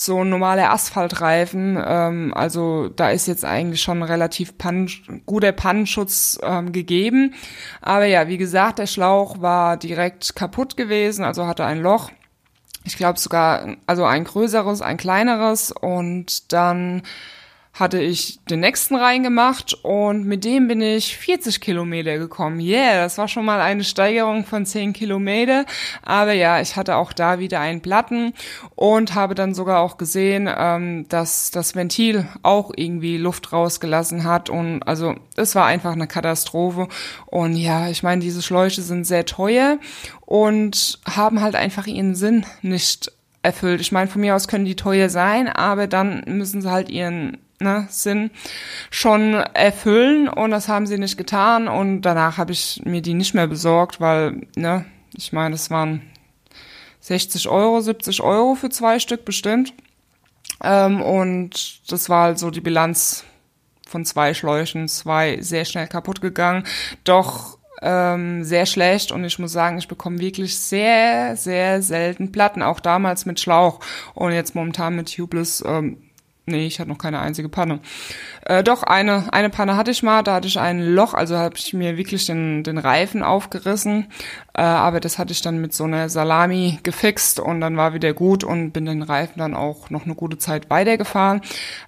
[0.00, 1.78] so ein normaler Asphaltreifen.
[1.84, 4.88] Ähm, also da ist jetzt eigentlich schon relativ pan
[5.26, 7.34] guter Pannenschutz ähm, gegeben.
[7.82, 12.10] Aber ja, wie gesagt, der Schlauch war direkt kaputt gewesen, also hatte ein Loch
[12.84, 17.02] ich glaube sogar, also ein größeres, ein kleineres und dann
[17.72, 22.60] hatte ich den nächsten reingemacht und mit dem bin ich 40 Kilometer gekommen.
[22.60, 25.64] Yeah, das war schon mal eine Steigerung von 10 Kilometer.
[26.02, 28.34] Aber ja, ich hatte auch da wieder einen Platten
[28.74, 34.50] und habe dann sogar auch gesehen, ähm, dass das Ventil auch irgendwie Luft rausgelassen hat.
[34.50, 36.88] Und also es war einfach eine Katastrophe.
[37.26, 39.78] Und ja, ich meine, diese Schläuche sind sehr teuer
[40.26, 43.80] und haben halt einfach ihren Sinn nicht erfüllt.
[43.80, 47.38] Ich meine, von mir aus können die teuer sein, aber dann müssen sie halt ihren
[47.60, 48.30] ne, Sinn
[48.90, 53.34] schon erfüllen und das haben sie nicht getan und danach habe ich mir die nicht
[53.34, 56.02] mehr besorgt, weil, ne, ich meine, es waren
[57.00, 59.74] 60 Euro, 70 Euro für zwei Stück bestimmt.
[60.62, 63.24] Ähm, und das war halt so die Bilanz
[63.88, 66.64] von zwei Schläuchen, zwei sehr schnell kaputt gegangen.
[67.04, 72.62] Doch ähm, sehr schlecht und ich muss sagen, ich bekomme wirklich sehr, sehr selten Platten,
[72.62, 73.80] auch damals mit Schlauch
[74.14, 75.96] und jetzt momentan mit Tubeless ähm,
[76.50, 77.80] Nee, ich hatte noch keine einzige Panne.
[78.44, 81.54] Äh, doch, eine, eine Panne hatte ich mal, da hatte ich ein Loch, also habe
[81.56, 84.08] ich mir wirklich den, den Reifen aufgerissen.
[84.54, 88.12] Äh, aber das hatte ich dann mit so einer Salami gefixt und dann war wieder
[88.12, 91.40] gut und bin den Reifen dann auch noch eine gute Zeit weitergefahren.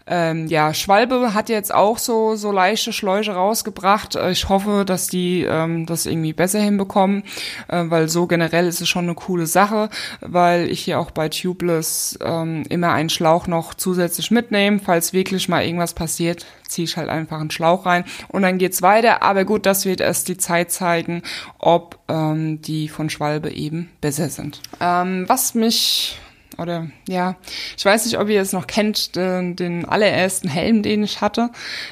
[0.07, 4.15] Ähm, ja, Schwalbe hat jetzt auch so, so leichte Schläuche rausgebracht.
[4.15, 7.25] Äh, ich hoffe, dass die ähm, das irgendwie besser hinbekommen,
[7.69, 9.89] äh, weil so generell ist es schon eine coole Sache,
[10.21, 15.49] weil ich hier auch bei Tubeless ähm, immer einen Schlauch noch zusätzlich mitnehme, falls wirklich
[15.49, 19.23] mal irgendwas passiert, ziehe ich halt einfach einen Schlauch rein und dann geht's weiter.
[19.23, 21.23] Aber gut, das wird erst die Zeit zeigen,
[21.59, 24.61] ob ähm, die von Schwalbe eben besser sind.
[24.81, 26.19] Ähm, was mich
[26.59, 27.37] oder ja,
[27.79, 31.49] ich weiß nicht, ob ihr es noch kennt, den, den allerersten Helm, den ich hatte.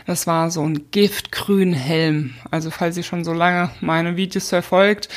[0.07, 2.35] Das war so ein giftgrün Helm.
[2.51, 5.09] Also falls ihr schon so lange meine Videos verfolgt,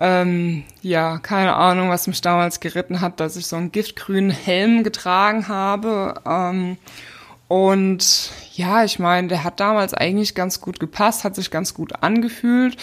[0.00, 4.84] ähm, ja, keine Ahnung, was mich damals geritten hat, dass ich so einen giftgrünen Helm
[4.84, 6.20] getragen habe.
[6.26, 6.76] Ähm,
[7.48, 12.02] und ja, ich meine, der hat damals eigentlich ganz gut gepasst, hat sich ganz gut
[12.02, 12.76] angefühlt.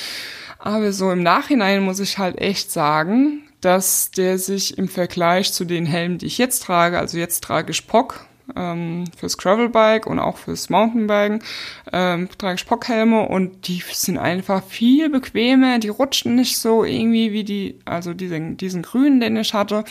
[0.58, 5.66] Aber so im Nachhinein muss ich halt echt sagen, dass der sich im Vergleich zu
[5.66, 10.20] den Helmen, die ich jetzt trage, also jetzt trage ich POC, ähm, fürs Gravelbike und
[10.20, 11.40] auch fürs Mountainbiken
[11.92, 17.32] ähm, trage ich Pockhelme und die sind einfach viel bequemer, die rutschen nicht so irgendwie
[17.32, 19.84] wie die, also diesen, diesen grünen, den ich hatte.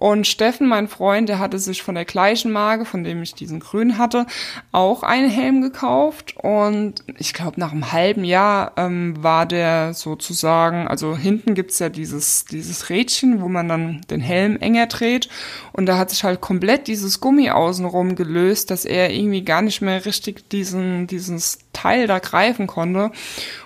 [0.00, 3.60] Und Steffen, mein Freund, der hatte sich von der gleichen Marke, von dem ich diesen
[3.60, 4.24] grün hatte,
[4.72, 6.36] auch einen Helm gekauft.
[6.38, 11.90] Und ich glaube, nach einem halben Jahr ähm, war der sozusagen, also hinten gibt's ja
[11.90, 15.28] dieses, dieses Rädchen, wo man dann den Helm enger dreht.
[15.72, 17.50] Und da hat sich halt komplett dieses Gummi
[17.90, 23.10] außenrum gelöst, dass er irgendwie gar nicht mehr richtig diesen, dieses Teil da greifen konnte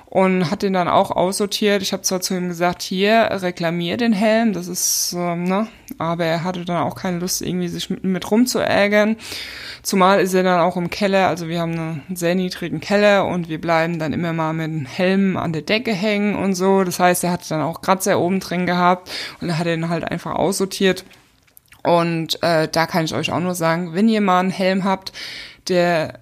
[0.07, 1.83] und hat den dann auch aussortiert.
[1.83, 5.67] Ich habe zwar zu ihm gesagt, hier, reklamier den Helm, das ist, ähm, ne,
[5.99, 9.17] aber er hatte dann auch keine Lust, irgendwie sich mit, mit rumzuärgern.
[9.83, 13.49] Zumal ist er dann auch im Keller, also wir haben einen sehr niedrigen Keller und
[13.49, 16.85] wir bleiben dann immer mal mit dem Helm an der Decke hängen und so.
[16.85, 19.11] Das heißt, er hat dann auch Kratzer oben drin gehabt
[19.41, 21.05] und hat den halt einfach aussortiert.
[21.85, 25.12] Und äh, da kann ich euch auch nur sagen, wenn ihr mal einen Helm habt,
[25.68, 26.18] der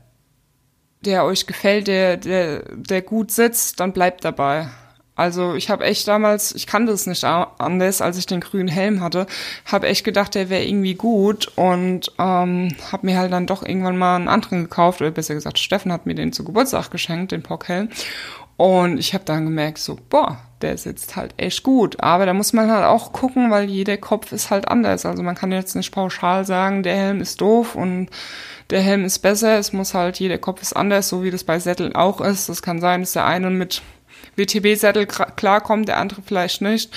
[1.04, 4.68] der euch gefällt, der, der, der gut sitzt, dann bleibt dabei.
[5.14, 9.02] Also ich habe echt damals, ich kannte es nicht anders, als ich den grünen Helm
[9.02, 9.26] hatte,
[9.66, 13.98] habe echt gedacht, der wäre irgendwie gut und ähm, habe mir halt dann doch irgendwann
[13.98, 17.42] mal einen anderen gekauft, oder besser gesagt, Steffen hat mir den zu Geburtstag geschenkt, den
[17.42, 17.90] Pockhelm.
[18.62, 22.00] Und ich habe dann gemerkt, so, boah, der sitzt halt echt gut.
[22.00, 25.04] Aber da muss man halt auch gucken, weil jeder Kopf ist halt anders.
[25.04, 28.08] Also man kann jetzt nicht pauschal sagen, der Helm ist doof und
[28.70, 29.58] der Helm ist besser.
[29.58, 32.48] Es muss halt, jeder Kopf ist anders, so wie das bei Sätteln auch ist.
[32.48, 33.82] Das kann sein, dass der eine mit
[34.36, 36.94] WTB-Sättel klarkommt, der andere vielleicht nicht.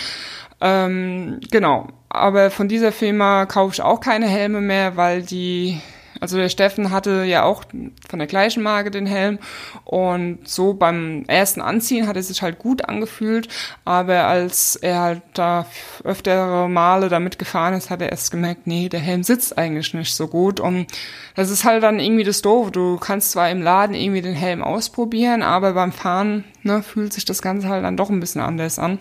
[0.61, 1.87] Ähm, genau.
[2.09, 5.81] Aber von dieser Firma kaufe ich auch keine Helme mehr, weil die
[6.19, 7.63] also der Steffen hatte ja auch
[8.09, 9.39] von der gleichen Marke den Helm
[9.83, 13.47] und so beim ersten Anziehen hat er sich halt gut angefühlt,
[13.83, 15.65] aber als er halt da
[16.03, 20.15] öftere Male damit gefahren ist, hat er erst gemerkt, nee, der Helm sitzt eigentlich nicht
[20.15, 20.87] so gut und
[21.35, 22.71] das ist halt dann irgendwie das Doof.
[22.71, 27.25] Du kannst zwar im Laden irgendwie den Helm ausprobieren, aber beim Fahren ne, fühlt sich
[27.25, 28.99] das Ganze halt dann doch ein bisschen anders an.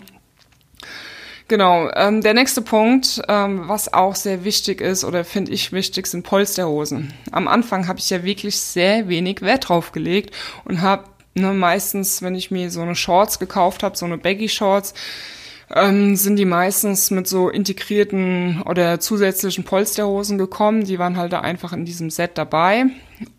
[1.47, 6.07] Genau, ähm, der nächste Punkt, ähm, was auch sehr wichtig ist oder finde ich wichtig,
[6.07, 7.13] sind Polsterhosen.
[7.31, 11.03] Am Anfang habe ich ja wirklich sehr wenig Wert drauf gelegt und habe
[11.35, 14.95] ne, meistens, wenn ich mir so eine Shorts gekauft habe, so eine Baggy Shorts,
[15.73, 20.85] ähm, sind die meistens mit so integrierten oder zusätzlichen Polsterhosen gekommen.
[20.85, 22.85] Die waren halt da einfach in diesem Set dabei.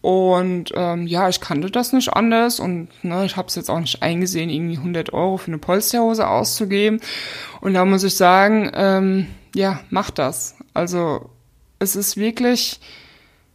[0.00, 3.80] Und ähm, ja, ich kannte das nicht anders und ne, ich habe es jetzt auch
[3.80, 7.00] nicht eingesehen, irgendwie 100 Euro für eine Polsterhose auszugeben.
[7.60, 10.56] Und da muss ich sagen, ähm, ja, mach das.
[10.74, 11.30] Also
[11.78, 12.80] es ist wirklich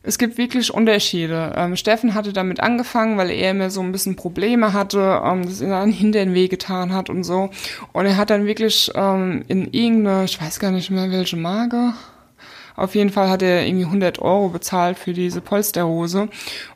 [0.03, 1.53] es gibt wirklich Unterschiede.
[1.55, 5.61] Ähm, Steffen hatte damit angefangen, weil er mir so ein bisschen Probleme hatte, ähm, dass
[5.61, 7.49] ihn dann hinter den Weg getan hat und so.
[7.93, 11.93] Und er hat dann wirklich ähm, in irgendeine, ich weiß gar nicht mehr welche Marke,
[12.75, 16.29] auf jeden Fall hat er irgendwie 100 Euro bezahlt für diese Polsterhose.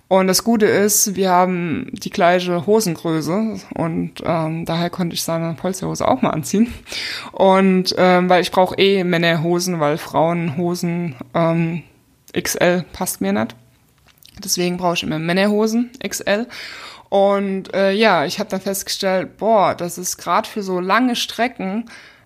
[0.08, 5.56] Und das Gute ist, wir haben die gleiche Hosengröße und ähm, daher konnte ich seine
[5.56, 6.72] Polsterhose auch mal anziehen.
[7.32, 11.84] Und ähm, weil ich brauche eh Männerhosen, weil Frauenhosen ähm,
[12.40, 13.56] XL passt mir nicht.
[14.44, 16.48] Deswegen brauche ich immer Männerhosen XL.
[17.10, 21.86] Und äh, ja, ich habe dann festgestellt, boah, das ist gerade für so lange Strecken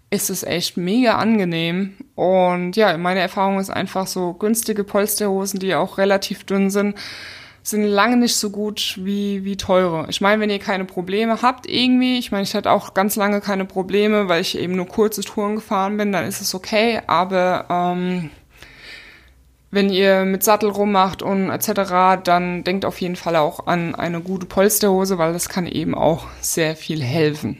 [0.09, 1.93] ist es echt mega angenehm.
[2.15, 6.95] Und ja, meine Erfahrung ist einfach so günstige Polsterhosen, die auch relativ dünn sind,
[7.61, 10.07] sind lange nicht so gut wie, wie teure.
[10.09, 13.41] Ich meine, wenn ihr keine Probleme habt irgendwie, ich meine, ich hatte auch ganz lange
[13.41, 17.01] keine Probleme, weil ich eben nur kurze Touren gefahren bin, dann ist es okay.
[17.05, 18.31] Aber ähm,
[19.71, 24.21] wenn ihr mit Sattel rummacht und etc., dann denkt auf jeden Fall auch an eine
[24.21, 27.57] gute Polsterhose, weil das kann eben auch sehr viel helfen.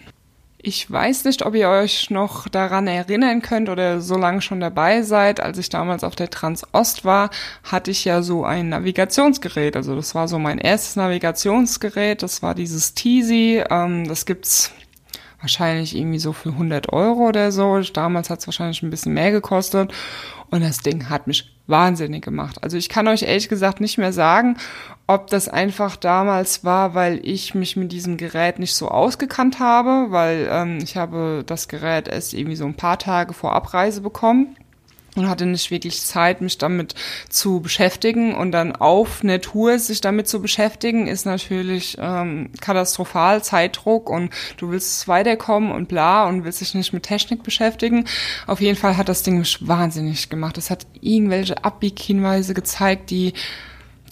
[0.61, 5.03] Ich weiß nicht, ob ihr euch noch daran erinnern könnt oder so lange schon dabei
[5.03, 5.39] seid.
[5.39, 7.29] Als ich damals auf der Transost war,
[7.63, 9.77] hatte ich ja so ein Navigationsgerät.
[9.77, 12.21] Also das war so mein erstes Navigationsgerät.
[12.23, 13.63] Das war dieses Teasy.
[13.69, 14.73] Ähm, das gibt's
[15.41, 17.79] wahrscheinlich irgendwie so für 100 Euro oder so.
[17.79, 19.93] Damals hat es wahrscheinlich ein bisschen mehr gekostet.
[20.49, 22.63] Und das Ding hat mich wahnsinnig gemacht.
[22.63, 24.57] Also ich kann euch ehrlich gesagt nicht mehr sagen,
[25.07, 30.07] ob das einfach damals war, weil ich mich mit diesem Gerät nicht so ausgekannt habe,
[30.11, 34.55] weil ähm, ich habe das Gerät erst irgendwie so ein paar Tage vor Abreise bekommen
[35.19, 36.95] und hatte nicht wirklich Zeit, mich damit
[37.29, 38.35] zu beschäftigen.
[38.35, 44.31] Und dann auf eine Tour sich damit zu beschäftigen, ist natürlich ähm, katastrophal, Zeitdruck und
[44.57, 48.05] du willst weiterkommen und bla und willst dich nicht mit Technik beschäftigen.
[48.47, 50.57] Auf jeden Fall hat das Ding mich wahnsinnig gemacht.
[50.57, 53.33] Es hat irgendwelche Abbieghinweise gezeigt, die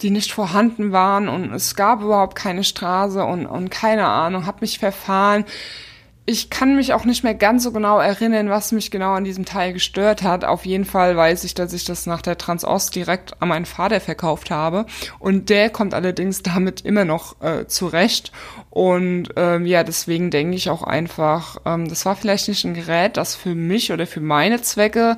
[0.02, 4.60] die nicht vorhanden waren und es gab überhaupt keine Straße und, und keine Ahnung, hab
[4.60, 5.44] mich verfahren
[6.28, 9.46] ich kann mich auch nicht mehr ganz so genau erinnern, was mich genau an diesem
[9.46, 10.44] Teil gestört hat.
[10.44, 13.98] Auf jeden Fall weiß ich, dass ich das nach der Transost direkt an meinen Vater
[13.98, 14.84] verkauft habe.
[15.18, 18.30] Und der kommt allerdings damit immer noch äh, zurecht.
[18.68, 23.16] Und ähm, ja, deswegen denke ich auch einfach, ähm, das war vielleicht nicht ein Gerät,
[23.16, 25.16] das für mich oder für meine Zwecke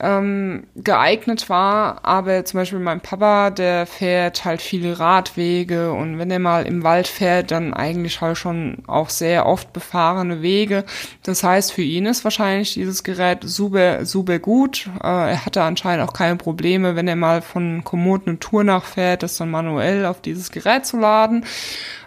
[0.00, 6.30] ähm, geeignet war, aber zum Beispiel mein Papa, der fährt halt viele Radwege und wenn
[6.30, 10.84] er mal im Wald fährt, dann eigentlich halt schon auch sehr oft befahrene Wege.
[11.22, 14.90] Das heißt, für ihn ist wahrscheinlich dieses Gerät super, super gut.
[15.02, 19.22] Äh, er hatte anscheinend auch keine Probleme, wenn er mal von Komoot eine Tour nachfährt,
[19.22, 21.44] das dann manuell auf dieses Gerät zu laden.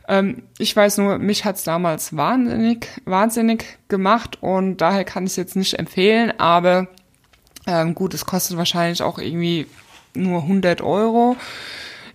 [0.07, 5.37] Ähm, ich weiß nur, mich hat's damals wahnsinnig, wahnsinnig gemacht und daher kann ich es
[5.37, 6.87] jetzt nicht empfehlen, aber
[7.67, 9.67] ähm, gut, es kostet wahrscheinlich auch irgendwie
[10.13, 11.35] nur 100 Euro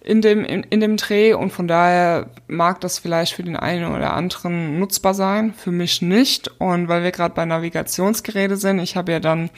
[0.04, 3.90] in dem, in, in dem Dreh und von daher mag das vielleicht für den einen
[3.90, 6.48] oder anderen nutzbar sein, für mich nicht.
[6.60, 9.48] Und weil wir gerade bei Navigationsgeräte sind, ich habe ja dann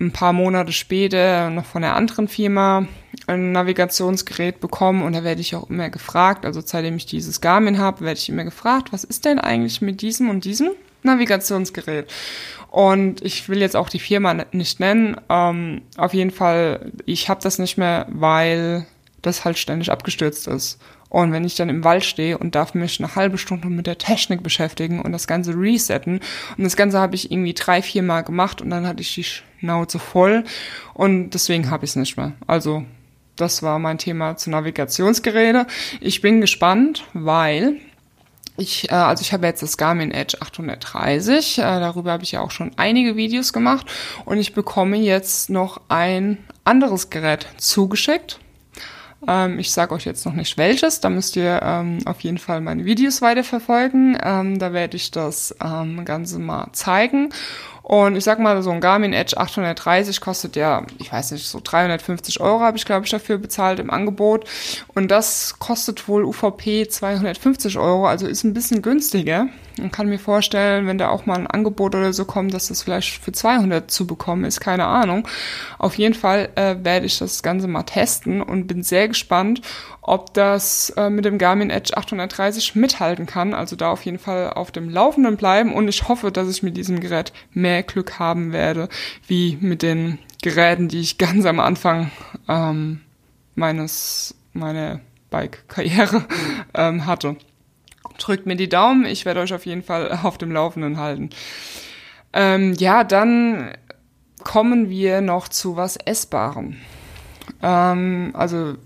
[0.00, 2.88] ein paar Monate später noch von einer anderen Firma
[3.28, 7.78] ein Navigationsgerät bekommen und da werde ich auch immer gefragt, also seitdem ich dieses Garmin
[7.78, 10.70] habe, werde ich immer gefragt, was ist denn eigentlich mit diesem und diesem
[11.02, 12.10] Navigationsgerät?
[12.76, 15.16] Und ich will jetzt auch die Firma nicht nennen.
[15.30, 18.84] Ähm, auf jeden Fall, ich habe das nicht mehr, weil
[19.22, 20.78] das halt ständig abgestürzt ist.
[21.08, 23.96] Und wenn ich dann im Wald stehe und darf mich eine halbe Stunde mit der
[23.96, 26.20] Technik beschäftigen und das Ganze resetten,
[26.58, 29.24] und das Ganze habe ich irgendwie drei, vier Mal gemacht und dann hatte ich die
[29.24, 30.44] Schnauze voll
[30.92, 32.32] und deswegen habe ich es nicht mehr.
[32.46, 32.84] Also
[33.36, 35.66] das war mein Thema zu Navigationsgeräte.
[36.02, 37.80] Ich bin gespannt, weil
[38.56, 42.40] ich, äh, also ich habe jetzt das Garmin Edge 830, äh, darüber habe ich ja
[42.40, 43.86] auch schon einige Videos gemacht
[44.24, 48.38] und ich bekomme jetzt noch ein anderes Gerät zugeschickt.
[49.26, 52.60] Ähm, ich sage euch jetzt noch nicht welches, da müsst ihr ähm, auf jeden Fall
[52.60, 54.18] meine Videos weiterverfolgen.
[54.22, 57.30] Ähm, da werde ich das ähm, Ganze mal zeigen.
[57.88, 61.60] Und ich sag mal, so ein Garmin Edge 830 kostet ja, ich weiß nicht, so
[61.62, 64.44] 350 Euro habe ich, glaube ich, dafür bezahlt im Angebot.
[64.96, 69.46] Und das kostet wohl UVP 250 Euro, also ist ein bisschen günstiger.
[69.78, 72.82] Man kann mir vorstellen, wenn da auch mal ein Angebot oder so kommt, dass das
[72.82, 75.28] vielleicht für 200 zu bekommen ist, keine Ahnung.
[75.78, 79.60] Auf jeden Fall äh, werde ich das Ganze mal testen und bin sehr gespannt,
[80.06, 83.54] ob das äh, mit dem Garmin Edge 830 mithalten kann.
[83.54, 86.76] Also da auf jeden Fall auf dem Laufenden bleiben und ich hoffe, dass ich mit
[86.76, 88.88] diesem Gerät mehr Glück haben werde,
[89.26, 92.10] wie mit den Geräten, die ich ganz am Anfang
[92.48, 93.00] ähm,
[93.54, 96.24] meines meiner Bike-Karriere
[96.74, 97.36] ähm, hatte
[98.18, 99.04] drückt mir die Daumen.
[99.04, 101.30] Ich werde euch auf jeden Fall auf dem Laufenden halten.
[102.32, 103.72] Ähm, ja, dann
[104.44, 106.76] kommen wir noch zu was Essbarem.
[107.62, 108.76] Ähm, also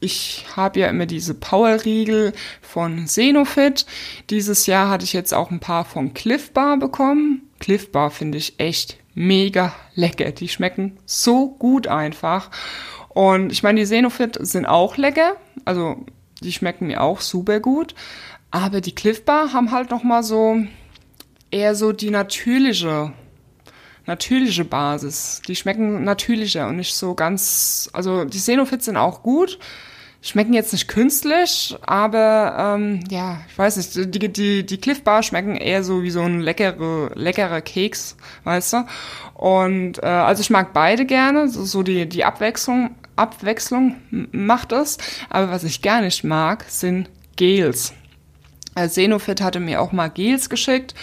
[0.00, 3.86] ich habe ja immer diese Powerriegel von Xenofit.
[4.30, 7.42] Dieses Jahr hatte ich jetzt auch ein paar von Cliff Bar bekommen.
[7.58, 10.30] Cliff Bar finde ich echt mega lecker.
[10.30, 12.50] Die schmecken so gut einfach.
[13.08, 15.36] Und ich meine, die Xenofit sind auch lecker.
[15.64, 16.04] Also
[16.40, 17.94] die schmecken mir auch super gut.
[18.50, 20.58] Aber die Cliff Bar haben halt noch mal so
[21.50, 23.12] eher so die natürliche
[24.08, 25.40] natürliche Basis.
[25.46, 27.88] Die schmecken natürlicher und nicht so ganz.
[27.92, 29.58] Also die Xenofits sind auch gut,
[30.22, 34.14] schmecken jetzt nicht künstlich, aber ähm, ja, ich weiß nicht.
[34.14, 38.72] Die die die Cliff Bar schmecken eher so wie so ein leckere leckerer Keks, weißt
[38.72, 38.86] du?
[39.34, 41.48] Und äh, also ich mag beide gerne.
[41.48, 43.96] So, so die die Abwechslung Abwechslung
[44.32, 44.98] macht es.
[45.28, 47.92] Aber was ich gar nicht mag, sind Gels.
[48.74, 50.94] Xenofit hatte mir auch mal Gels geschickt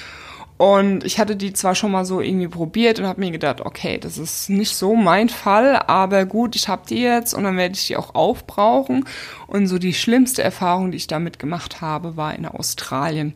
[0.57, 3.97] und ich hatte die zwar schon mal so irgendwie probiert und habe mir gedacht, okay,
[3.97, 7.75] das ist nicht so mein Fall, aber gut, ich habe die jetzt und dann werde
[7.75, 9.05] ich die auch aufbrauchen.
[9.47, 13.33] Und so die schlimmste Erfahrung, die ich damit gemacht habe, war in Australien.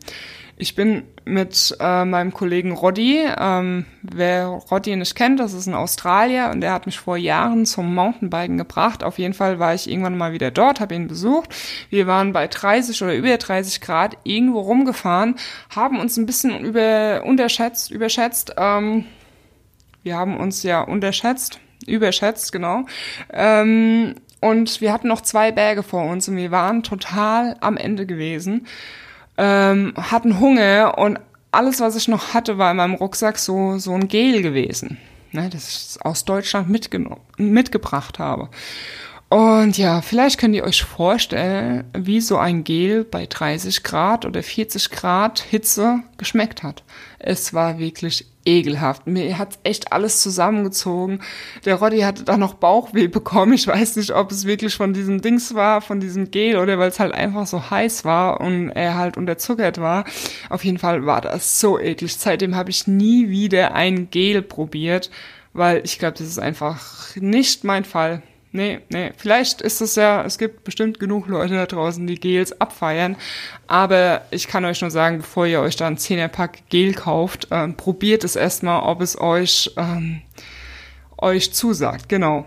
[0.60, 5.72] Ich bin mit äh, meinem Kollegen Roddy, ähm, wer Roddy nicht kennt, das ist ein
[5.72, 9.02] Australier und der hat mich vor Jahren zum Mountainbiken gebracht.
[9.02, 11.48] Auf jeden Fall war ich irgendwann mal wieder dort, habe ihn besucht.
[11.88, 15.36] Wir waren bei 30 oder über 30 Grad irgendwo rumgefahren,
[15.74, 18.52] haben uns ein bisschen über, unterschätzt, überschätzt.
[18.58, 19.06] Ähm,
[20.02, 22.84] wir haben uns ja unterschätzt, überschätzt, genau.
[23.32, 28.04] Ähm, und wir hatten noch zwei Berge vor uns und wir waren total am Ende
[28.04, 28.66] gewesen
[29.40, 31.18] ähm, hatten Hunger und
[31.50, 34.98] alles, was ich noch hatte, war in meinem Rucksack so, so ein Gel gewesen,
[35.32, 36.68] ne, das ich aus Deutschland
[37.38, 38.50] mitgebracht habe.
[39.30, 44.42] Und ja, vielleicht könnt ihr euch vorstellen, wie so ein Gel bei 30 Grad oder
[44.42, 46.82] 40 Grad Hitze geschmeckt hat.
[47.20, 49.06] Es war wirklich ekelhaft.
[49.06, 51.20] Mir hat echt alles zusammengezogen.
[51.64, 53.52] Der Roddy hatte da noch Bauchweh bekommen.
[53.52, 56.88] Ich weiß nicht, ob es wirklich von diesem Dings war, von diesem Gel oder weil
[56.88, 60.06] es halt einfach so heiß war und er halt unterzuckert war.
[60.48, 62.16] Auf jeden Fall war das so eklig.
[62.16, 65.08] Seitdem habe ich nie wieder ein Gel probiert,
[65.52, 68.24] weil ich glaube, das ist einfach nicht mein Fall.
[68.52, 69.12] Nee, nee.
[69.16, 73.16] Vielleicht ist es ja, es gibt bestimmt genug Leute da draußen, die Gels abfeiern.
[73.68, 77.76] Aber ich kann euch nur sagen, bevor ihr euch da ein 10er-Pack Gel kauft, ähm,
[77.76, 80.22] probiert es erstmal, ob es euch, ähm,
[81.16, 82.08] euch zusagt.
[82.08, 82.44] Genau.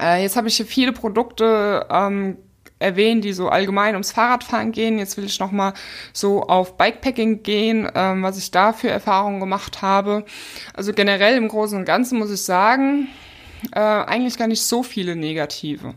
[0.00, 2.36] Äh, jetzt habe ich hier viele Produkte ähm,
[2.78, 4.98] erwähnt, die so allgemein ums Fahrradfahren gehen.
[4.98, 5.72] Jetzt will ich nochmal
[6.12, 10.24] so auf Bikepacking gehen, ähm, was ich da für Erfahrungen gemacht habe.
[10.74, 13.08] Also generell im Großen und Ganzen muss ich sagen,
[13.72, 15.94] äh, eigentlich gar nicht so viele negative.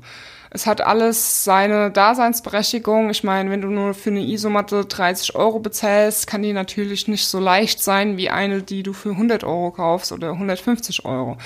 [0.51, 3.11] Es hat alles seine Daseinsberechtigung.
[3.11, 7.27] Ich meine, wenn du nur für eine Isomatte 30 Euro bezahlst, kann die natürlich nicht
[7.27, 11.37] so leicht sein wie eine, die du für 100 Euro kaufst oder 150 Euro.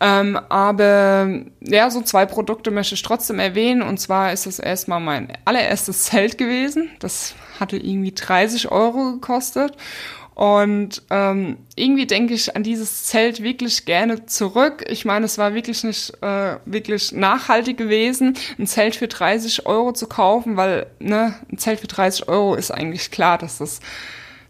[0.00, 3.82] Ähm, aber ja, so zwei Produkte möchte ich trotzdem erwähnen.
[3.82, 6.90] Und zwar ist das erstmal mein allererstes Zelt gewesen.
[6.98, 9.76] Das hatte irgendwie 30 Euro gekostet.
[10.34, 14.84] Und ähm, irgendwie denke ich an dieses Zelt wirklich gerne zurück.
[14.88, 19.92] Ich meine, es war wirklich nicht äh, wirklich nachhaltig gewesen, ein Zelt für 30 Euro
[19.92, 23.80] zu kaufen, weil ne, ein Zelt für 30 Euro ist eigentlich klar, dass das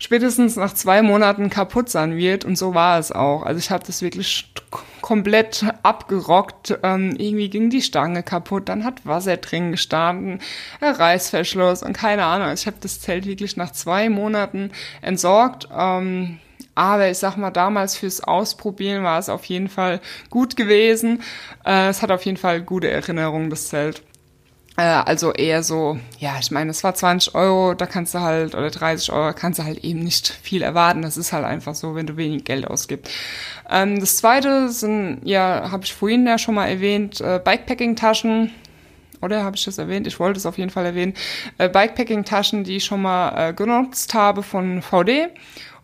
[0.02, 3.44] spätestens nach zwei Monaten kaputt sein wird und so war es auch.
[3.44, 4.52] Also ich habe das wirklich
[5.00, 6.76] komplett abgerockt.
[6.82, 10.40] Ähm, irgendwie ging die Stange kaputt, dann hat Wasser drin gestanden,
[10.80, 12.48] Reißverschluss und keine Ahnung.
[12.48, 15.68] Also ich habe das Zelt wirklich nach zwei Monaten entsorgt.
[15.72, 16.40] Ähm,
[16.74, 20.00] aber ich sag mal, damals fürs Ausprobieren war es auf jeden Fall
[20.30, 21.22] gut gewesen.
[21.64, 24.02] Äh, es hat auf jeden Fall gute Erinnerungen, das Zelt.
[24.76, 28.54] Äh, also eher so, ja, ich meine, es war 20 Euro, da kannst du halt,
[28.54, 31.02] oder 30 Euro, kannst du halt eben nicht viel erwarten.
[31.02, 33.12] Das ist halt einfach so, wenn du wenig Geld ausgibst.
[33.68, 38.50] Ähm, das zweite sind, ja, habe ich vorhin ja schon mal erwähnt, äh, Bikepacking-Taschen.
[39.20, 40.06] Oder habe ich das erwähnt?
[40.08, 41.14] Ich wollte es auf jeden Fall erwähnen.
[41.58, 45.28] Äh, Bikepacking-Taschen, die ich schon mal äh, genutzt habe von VD.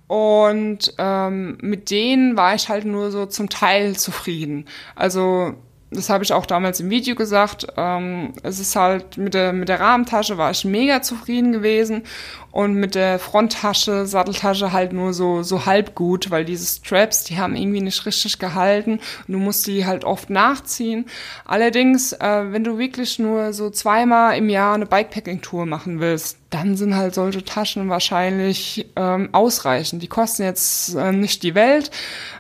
[0.09, 4.65] Und ähm, mit denen war ich halt nur so zum Teil zufrieden.
[4.97, 5.55] Also
[5.91, 9.69] das habe ich auch damals im Video gesagt, ähm, es ist halt mit der, mit
[9.71, 12.03] der Rahmentasche war ich mega zufrieden gewesen
[12.51, 17.39] und mit der Fronttasche, Satteltasche halt nur so, so halb gut, weil diese Straps, die
[17.39, 21.07] haben irgendwie nicht richtig gehalten und du musst die halt oft nachziehen.
[21.47, 26.77] Allerdings, äh, wenn du wirklich nur so zweimal im Jahr eine Bikepacking-Tour machen willst, dann
[26.77, 30.03] sind halt solche Taschen wahrscheinlich ähm, ausreichend.
[30.03, 31.91] Die kosten jetzt äh, nicht die Welt.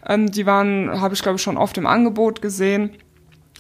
[0.06, 2.90] Ähm, die waren, habe ich glaube ich schon oft im Angebot gesehen.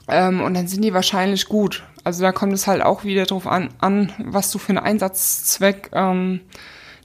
[0.08, 1.84] Ähm, und dann sind die wahrscheinlich gut.
[2.04, 5.90] Also da kommt es halt auch wieder drauf an, an was du für einen Einsatzzweck
[5.92, 6.40] ähm,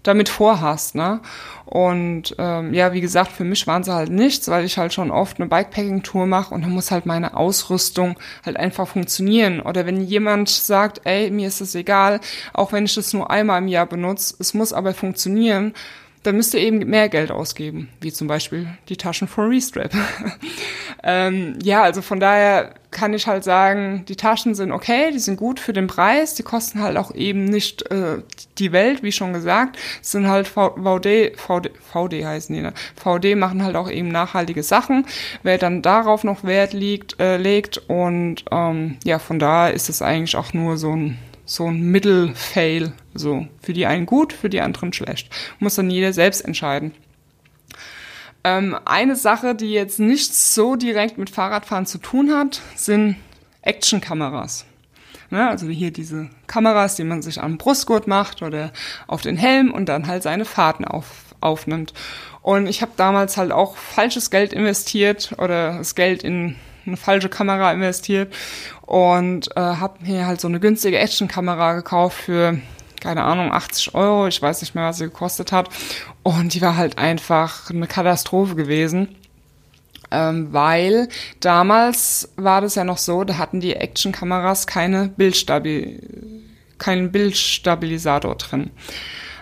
[0.03, 0.95] damit vorhast.
[0.95, 1.21] Ne?
[1.65, 5.11] Und ähm, ja, wie gesagt, für mich waren sie halt nichts, weil ich halt schon
[5.11, 9.59] oft eine Bikepacking-Tour mache und dann muss halt meine Ausrüstung halt einfach funktionieren.
[9.61, 12.19] Oder wenn jemand sagt, ey, mir ist es egal,
[12.53, 15.73] auch wenn ich das nur einmal im Jahr benutze, es muss aber funktionieren,
[16.23, 19.91] dann müsst ihr eben mehr Geld ausgeben, wie zum Beispiel die Taschen von Restrap.
[21.03, 25.37] ähm, ja, also von daher kann ich halt sagen, die Taschen sind okay, die sind
[25.37, 28.19] gut für den Preis, die kosten halt auch eben nicht äh,
[28.57, 32.73] die Welt, wie schon gesagt, es sind halt VD, VD, VD heißen die, ne?
[32.95, 35.05] VD machen halt auch eben nachhaltige Sachen,
[35.41, 40.01] wer dann darauf noch Wert liegt, äh, legt und ähm, ja, von daher ist es
[40.01, 42.93] eigentlich auch nur so ein so ein Mittelfail.
[43.13, 45.29] So, für die einen gut, für die anderen schlecht.
[45.59, 46.93] Muss dann jeder selbst entscheiden.
[48.43, 53.15] Ähm, eine Sache, die jetzt nicht so direkt mit Fahrradfahren zu tun hat, sind
[53.61, 54.65] Actionkameras.
[55.29, 58.71] Ne, also hier diese Kameras, die man sich am Brustgurt macht oder
[59.07, 61.93] auf den Helm und dann halt seine Fahrten auf, aufnimmt.
[62.43, 67.29] Und ich habe damals halt auch falsches Geld investiert oder das Geld in eine falsche
[67.29, 68.33] Kamera investiert
[68.81, 72.59] und äh, habe mir halt so eine günstige Action-Kamera gekauft für
[73.03, 75.69] keine Ahnung, 80 Euro, ich weiß nicht mehr, was sie gekostet hat.
[76.23, 79.15] Und die war halt einfach eine Katastrophe gewesen.
[80.09, 85.99] Ähm, weil damals war das ja noch so, da hatten die Action-Kameras keine Bildstabil
[86.77, 88.71] keinen Bildstabilisator drin.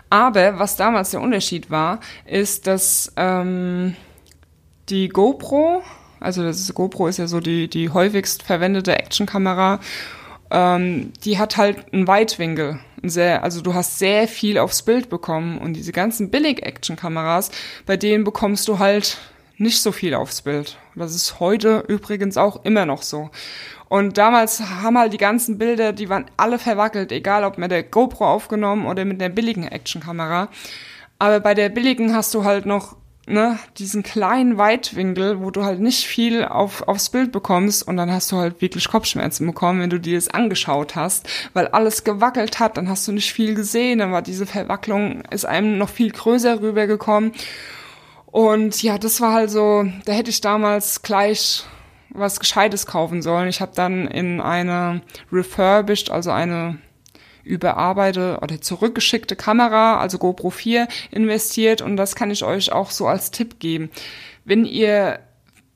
[0.10, 3.96] Aber was damals der Unterschied war, ist, dass ähm,
[4.90, 5.82] die GoPro
[6.22, 9.80] also das GoPro ist ja so die, die häufigst verwendete Actionkamera.
[10.52, 12.80] Ähm, die hat halt einen Weitwinkel.
[13.04, 17.50] Sehr, also du hast sehr viel aufs Bild bekommen und diese ganzen Billig-Action-Kameras,
[17.88, 19.18] bei denen bekommst du halt
[19.58, 20.78] nicht so viel aufs Bild.
[20.96, 23.30] Das ist heute übrigens auch immer noch so.
[23.90, 27.84] Und damals haben halt die ganzen Bilder, die waren alle verwackelt, egal ob mit der
[27.84, 30.50] GoPro aufgenommen oder mit der billigen Actionkamera.
[31.20, 32.96] Aber bei der billigen hast du halt noch
[33.28, 38.12] ne, diesen kleinen Weitwinkel, wo du halt nicht viel auf, aufs Bild bekommst und dann
[38.12, 42.60] hast du halt wirklich Kopfschmerzen bekommen, wenn du dir das angeschaut hast, weil alles gewackelt
[42.60, 46.12] hat, dann hast du nicht viel gesehen, dann war diese Verwacklung, ist einem noch viel
[46.12, 47.32] größer rübergekommen.
[48.26, 51.66] Und ja, das war halt so, da hätte ich damals gleich
[52.14, 53.48] was Gescheites kaufen sollen.
[53.48, 55.02] Ich habe dann in eine
[55.32, 56.78] refurbished, also eine
[57.44, 63.08] überarbeitete oder zurückgeschickte Kamera, also GoPro 4, investiert und das kann ich euch auch so
[63.08, 63.90] als Tipp geben.
[64.46, 65.20] Wenn ihr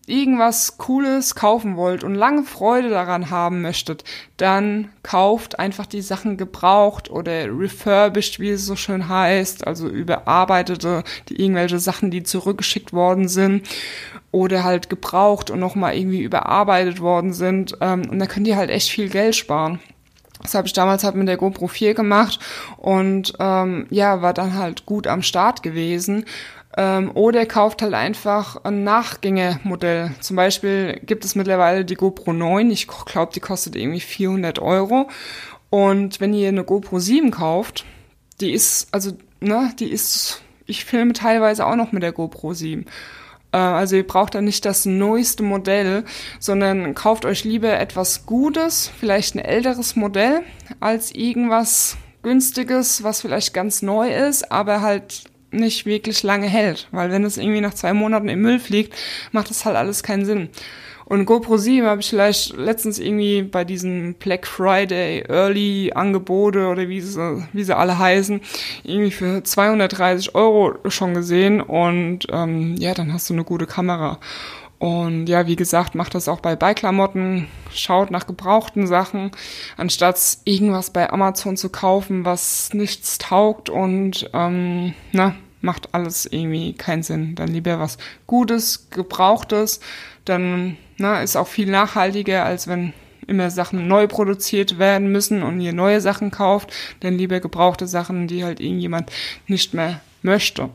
[0.07, 4.03] irgendwas Cooles kaufen wollt und lange Freude daran haben möchtet,
[4.37, 11.03] dann kauft einfach die Sachen gebraucht oder refurbished, wie es so schön heißt, also überarbeitete,
[11.29, 13.67] die irgendwelche Sachen, die zurückgeschickt worden sind
[14.31, 17.77] oder halt gebraucht und nochmal irgendwie überarbeitet worden sind.
[17.81, 19.79] Ähm, und da könnt ihr halt echt viel Geld sparen.
[20.45, 22.39] Das habe ich damals halt mit der GoPro 4 gemacht
[22.77, 26.25] und ähm, ja, war dann halt gut am Start gewesen.
[26.77, 30.11] Ähm, oder kauft halt einfach ein Nachgängermodell.
[30.19, 32.69] Zum Beispiel gibt es mittlerweile die GoPro 9.
[32.69, 35.09] Ich glaube, die kostet irgendwie 400 Euro.
[35.69, 37.85] Und wenn ihr eine GoPro 7 kauft,
[38.39, 42.85] die ist, also, ne, die ist, ich filme teilweise auch noch mit der GoPro 7.
[43.55, 46.03] Äh, also ihr braucht da nicht das neueste Modell,
[46.39, 50.41] sondern kauft euch lieber etwas Gutes, vielleicht ein älteres Modell,
[50.81, 56.89] als irgendwas günstiges, was vielleicht ganz neu ist, aber halt nicht wirklich lange hält.
[56.91, 58.93] Weil wenn es irgendwie nach zwei Monaten im Müll fliegt,
[59.31, 60.49] macht das halt alles keinen Sinn.
[61.05, 66.89] Und GoPro 7 habe ich vielleicht letztens irgendwie bei diesen Black Friday Early Angebote oder
[66.89, 68.41] wie sie, wie sie alle heißen,
[68.83, 71.61] irgendwie für 230 Euro schon gesehen.
[71.61, 74.19] Und ähm, ja, dann hast du eine gute Kamera.
[74.77, 79.31] Und ja, wie gesagt, macht das auch bei Beiklamotten, schaut nach gebrauchten Sachen,
[79.77, 86.73] anstatt irgendwas bei Amazon zu kaufen, was nichts taugt und ähm, na, macht alles irgendwie
[86.73, 87.35] keinen Sinn.
[87.35, 87.97] Dann lieber was
[88.27, 89.79] Gutes, Gebrauchtes,
[90.25, 92.93] dann na, ist auch viel nachhaltiger, als wenn
[93.27, 98.27] immer Sachen neu produziert werden müssen und ihr neue Sachen kauft, dann lieber gebrauchte Sachen,
[98.27, 99.11] die halt irgendjemand
[99.47, 100.69] nicht mehr möchte.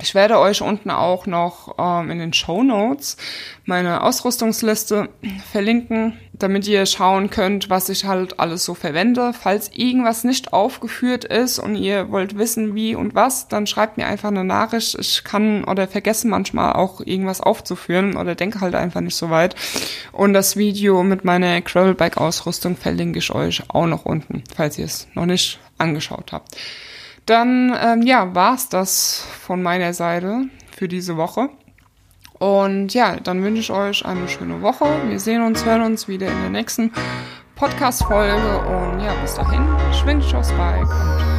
[0.00, 3.16] Ich werde euch unten auch noch ähm, in den Show Notes
[3.64, 5.08] meine Ausrüstungsliste
[5.50, 9.32] verlinken, damit ihr schauen könnt, was ich halt alles so verwende.
[9.32, 14.06] Falls irgendwas nicht aufgeführt ist und ihr wollt wissen, wie und was, dann schreibt mir
[14.06, 14.96] einfach eine Nachricht.
[14.98, 19.54] Ich kann oder vergesse manchmal auch irgendwas aufzuführen oder denke halt einfach nicht so weit.
[20.12, 25.08] Und das Video mit meiner Gravelbike-Ausrüstung verlinke ich euch auch noch unten, falls ihr es
[25.14, 26.56] noch nicht angeschaut habt.
[27.26, 30.44] Dann, ähm, ja, war's das von meiner Seite
[30.76, 31.48] für diese Woche.
[32.38, 34.86] Und ja, dann wünsche ich euch eine schöne Woche.
[35.08, 36.92] Wir sehen uns, hören uns wieder in der nächsten
[37.54, 38.58] Podcast-Folge.
[38.58, 41.35] Und ja, bis dahin, schwingt aufs Bike und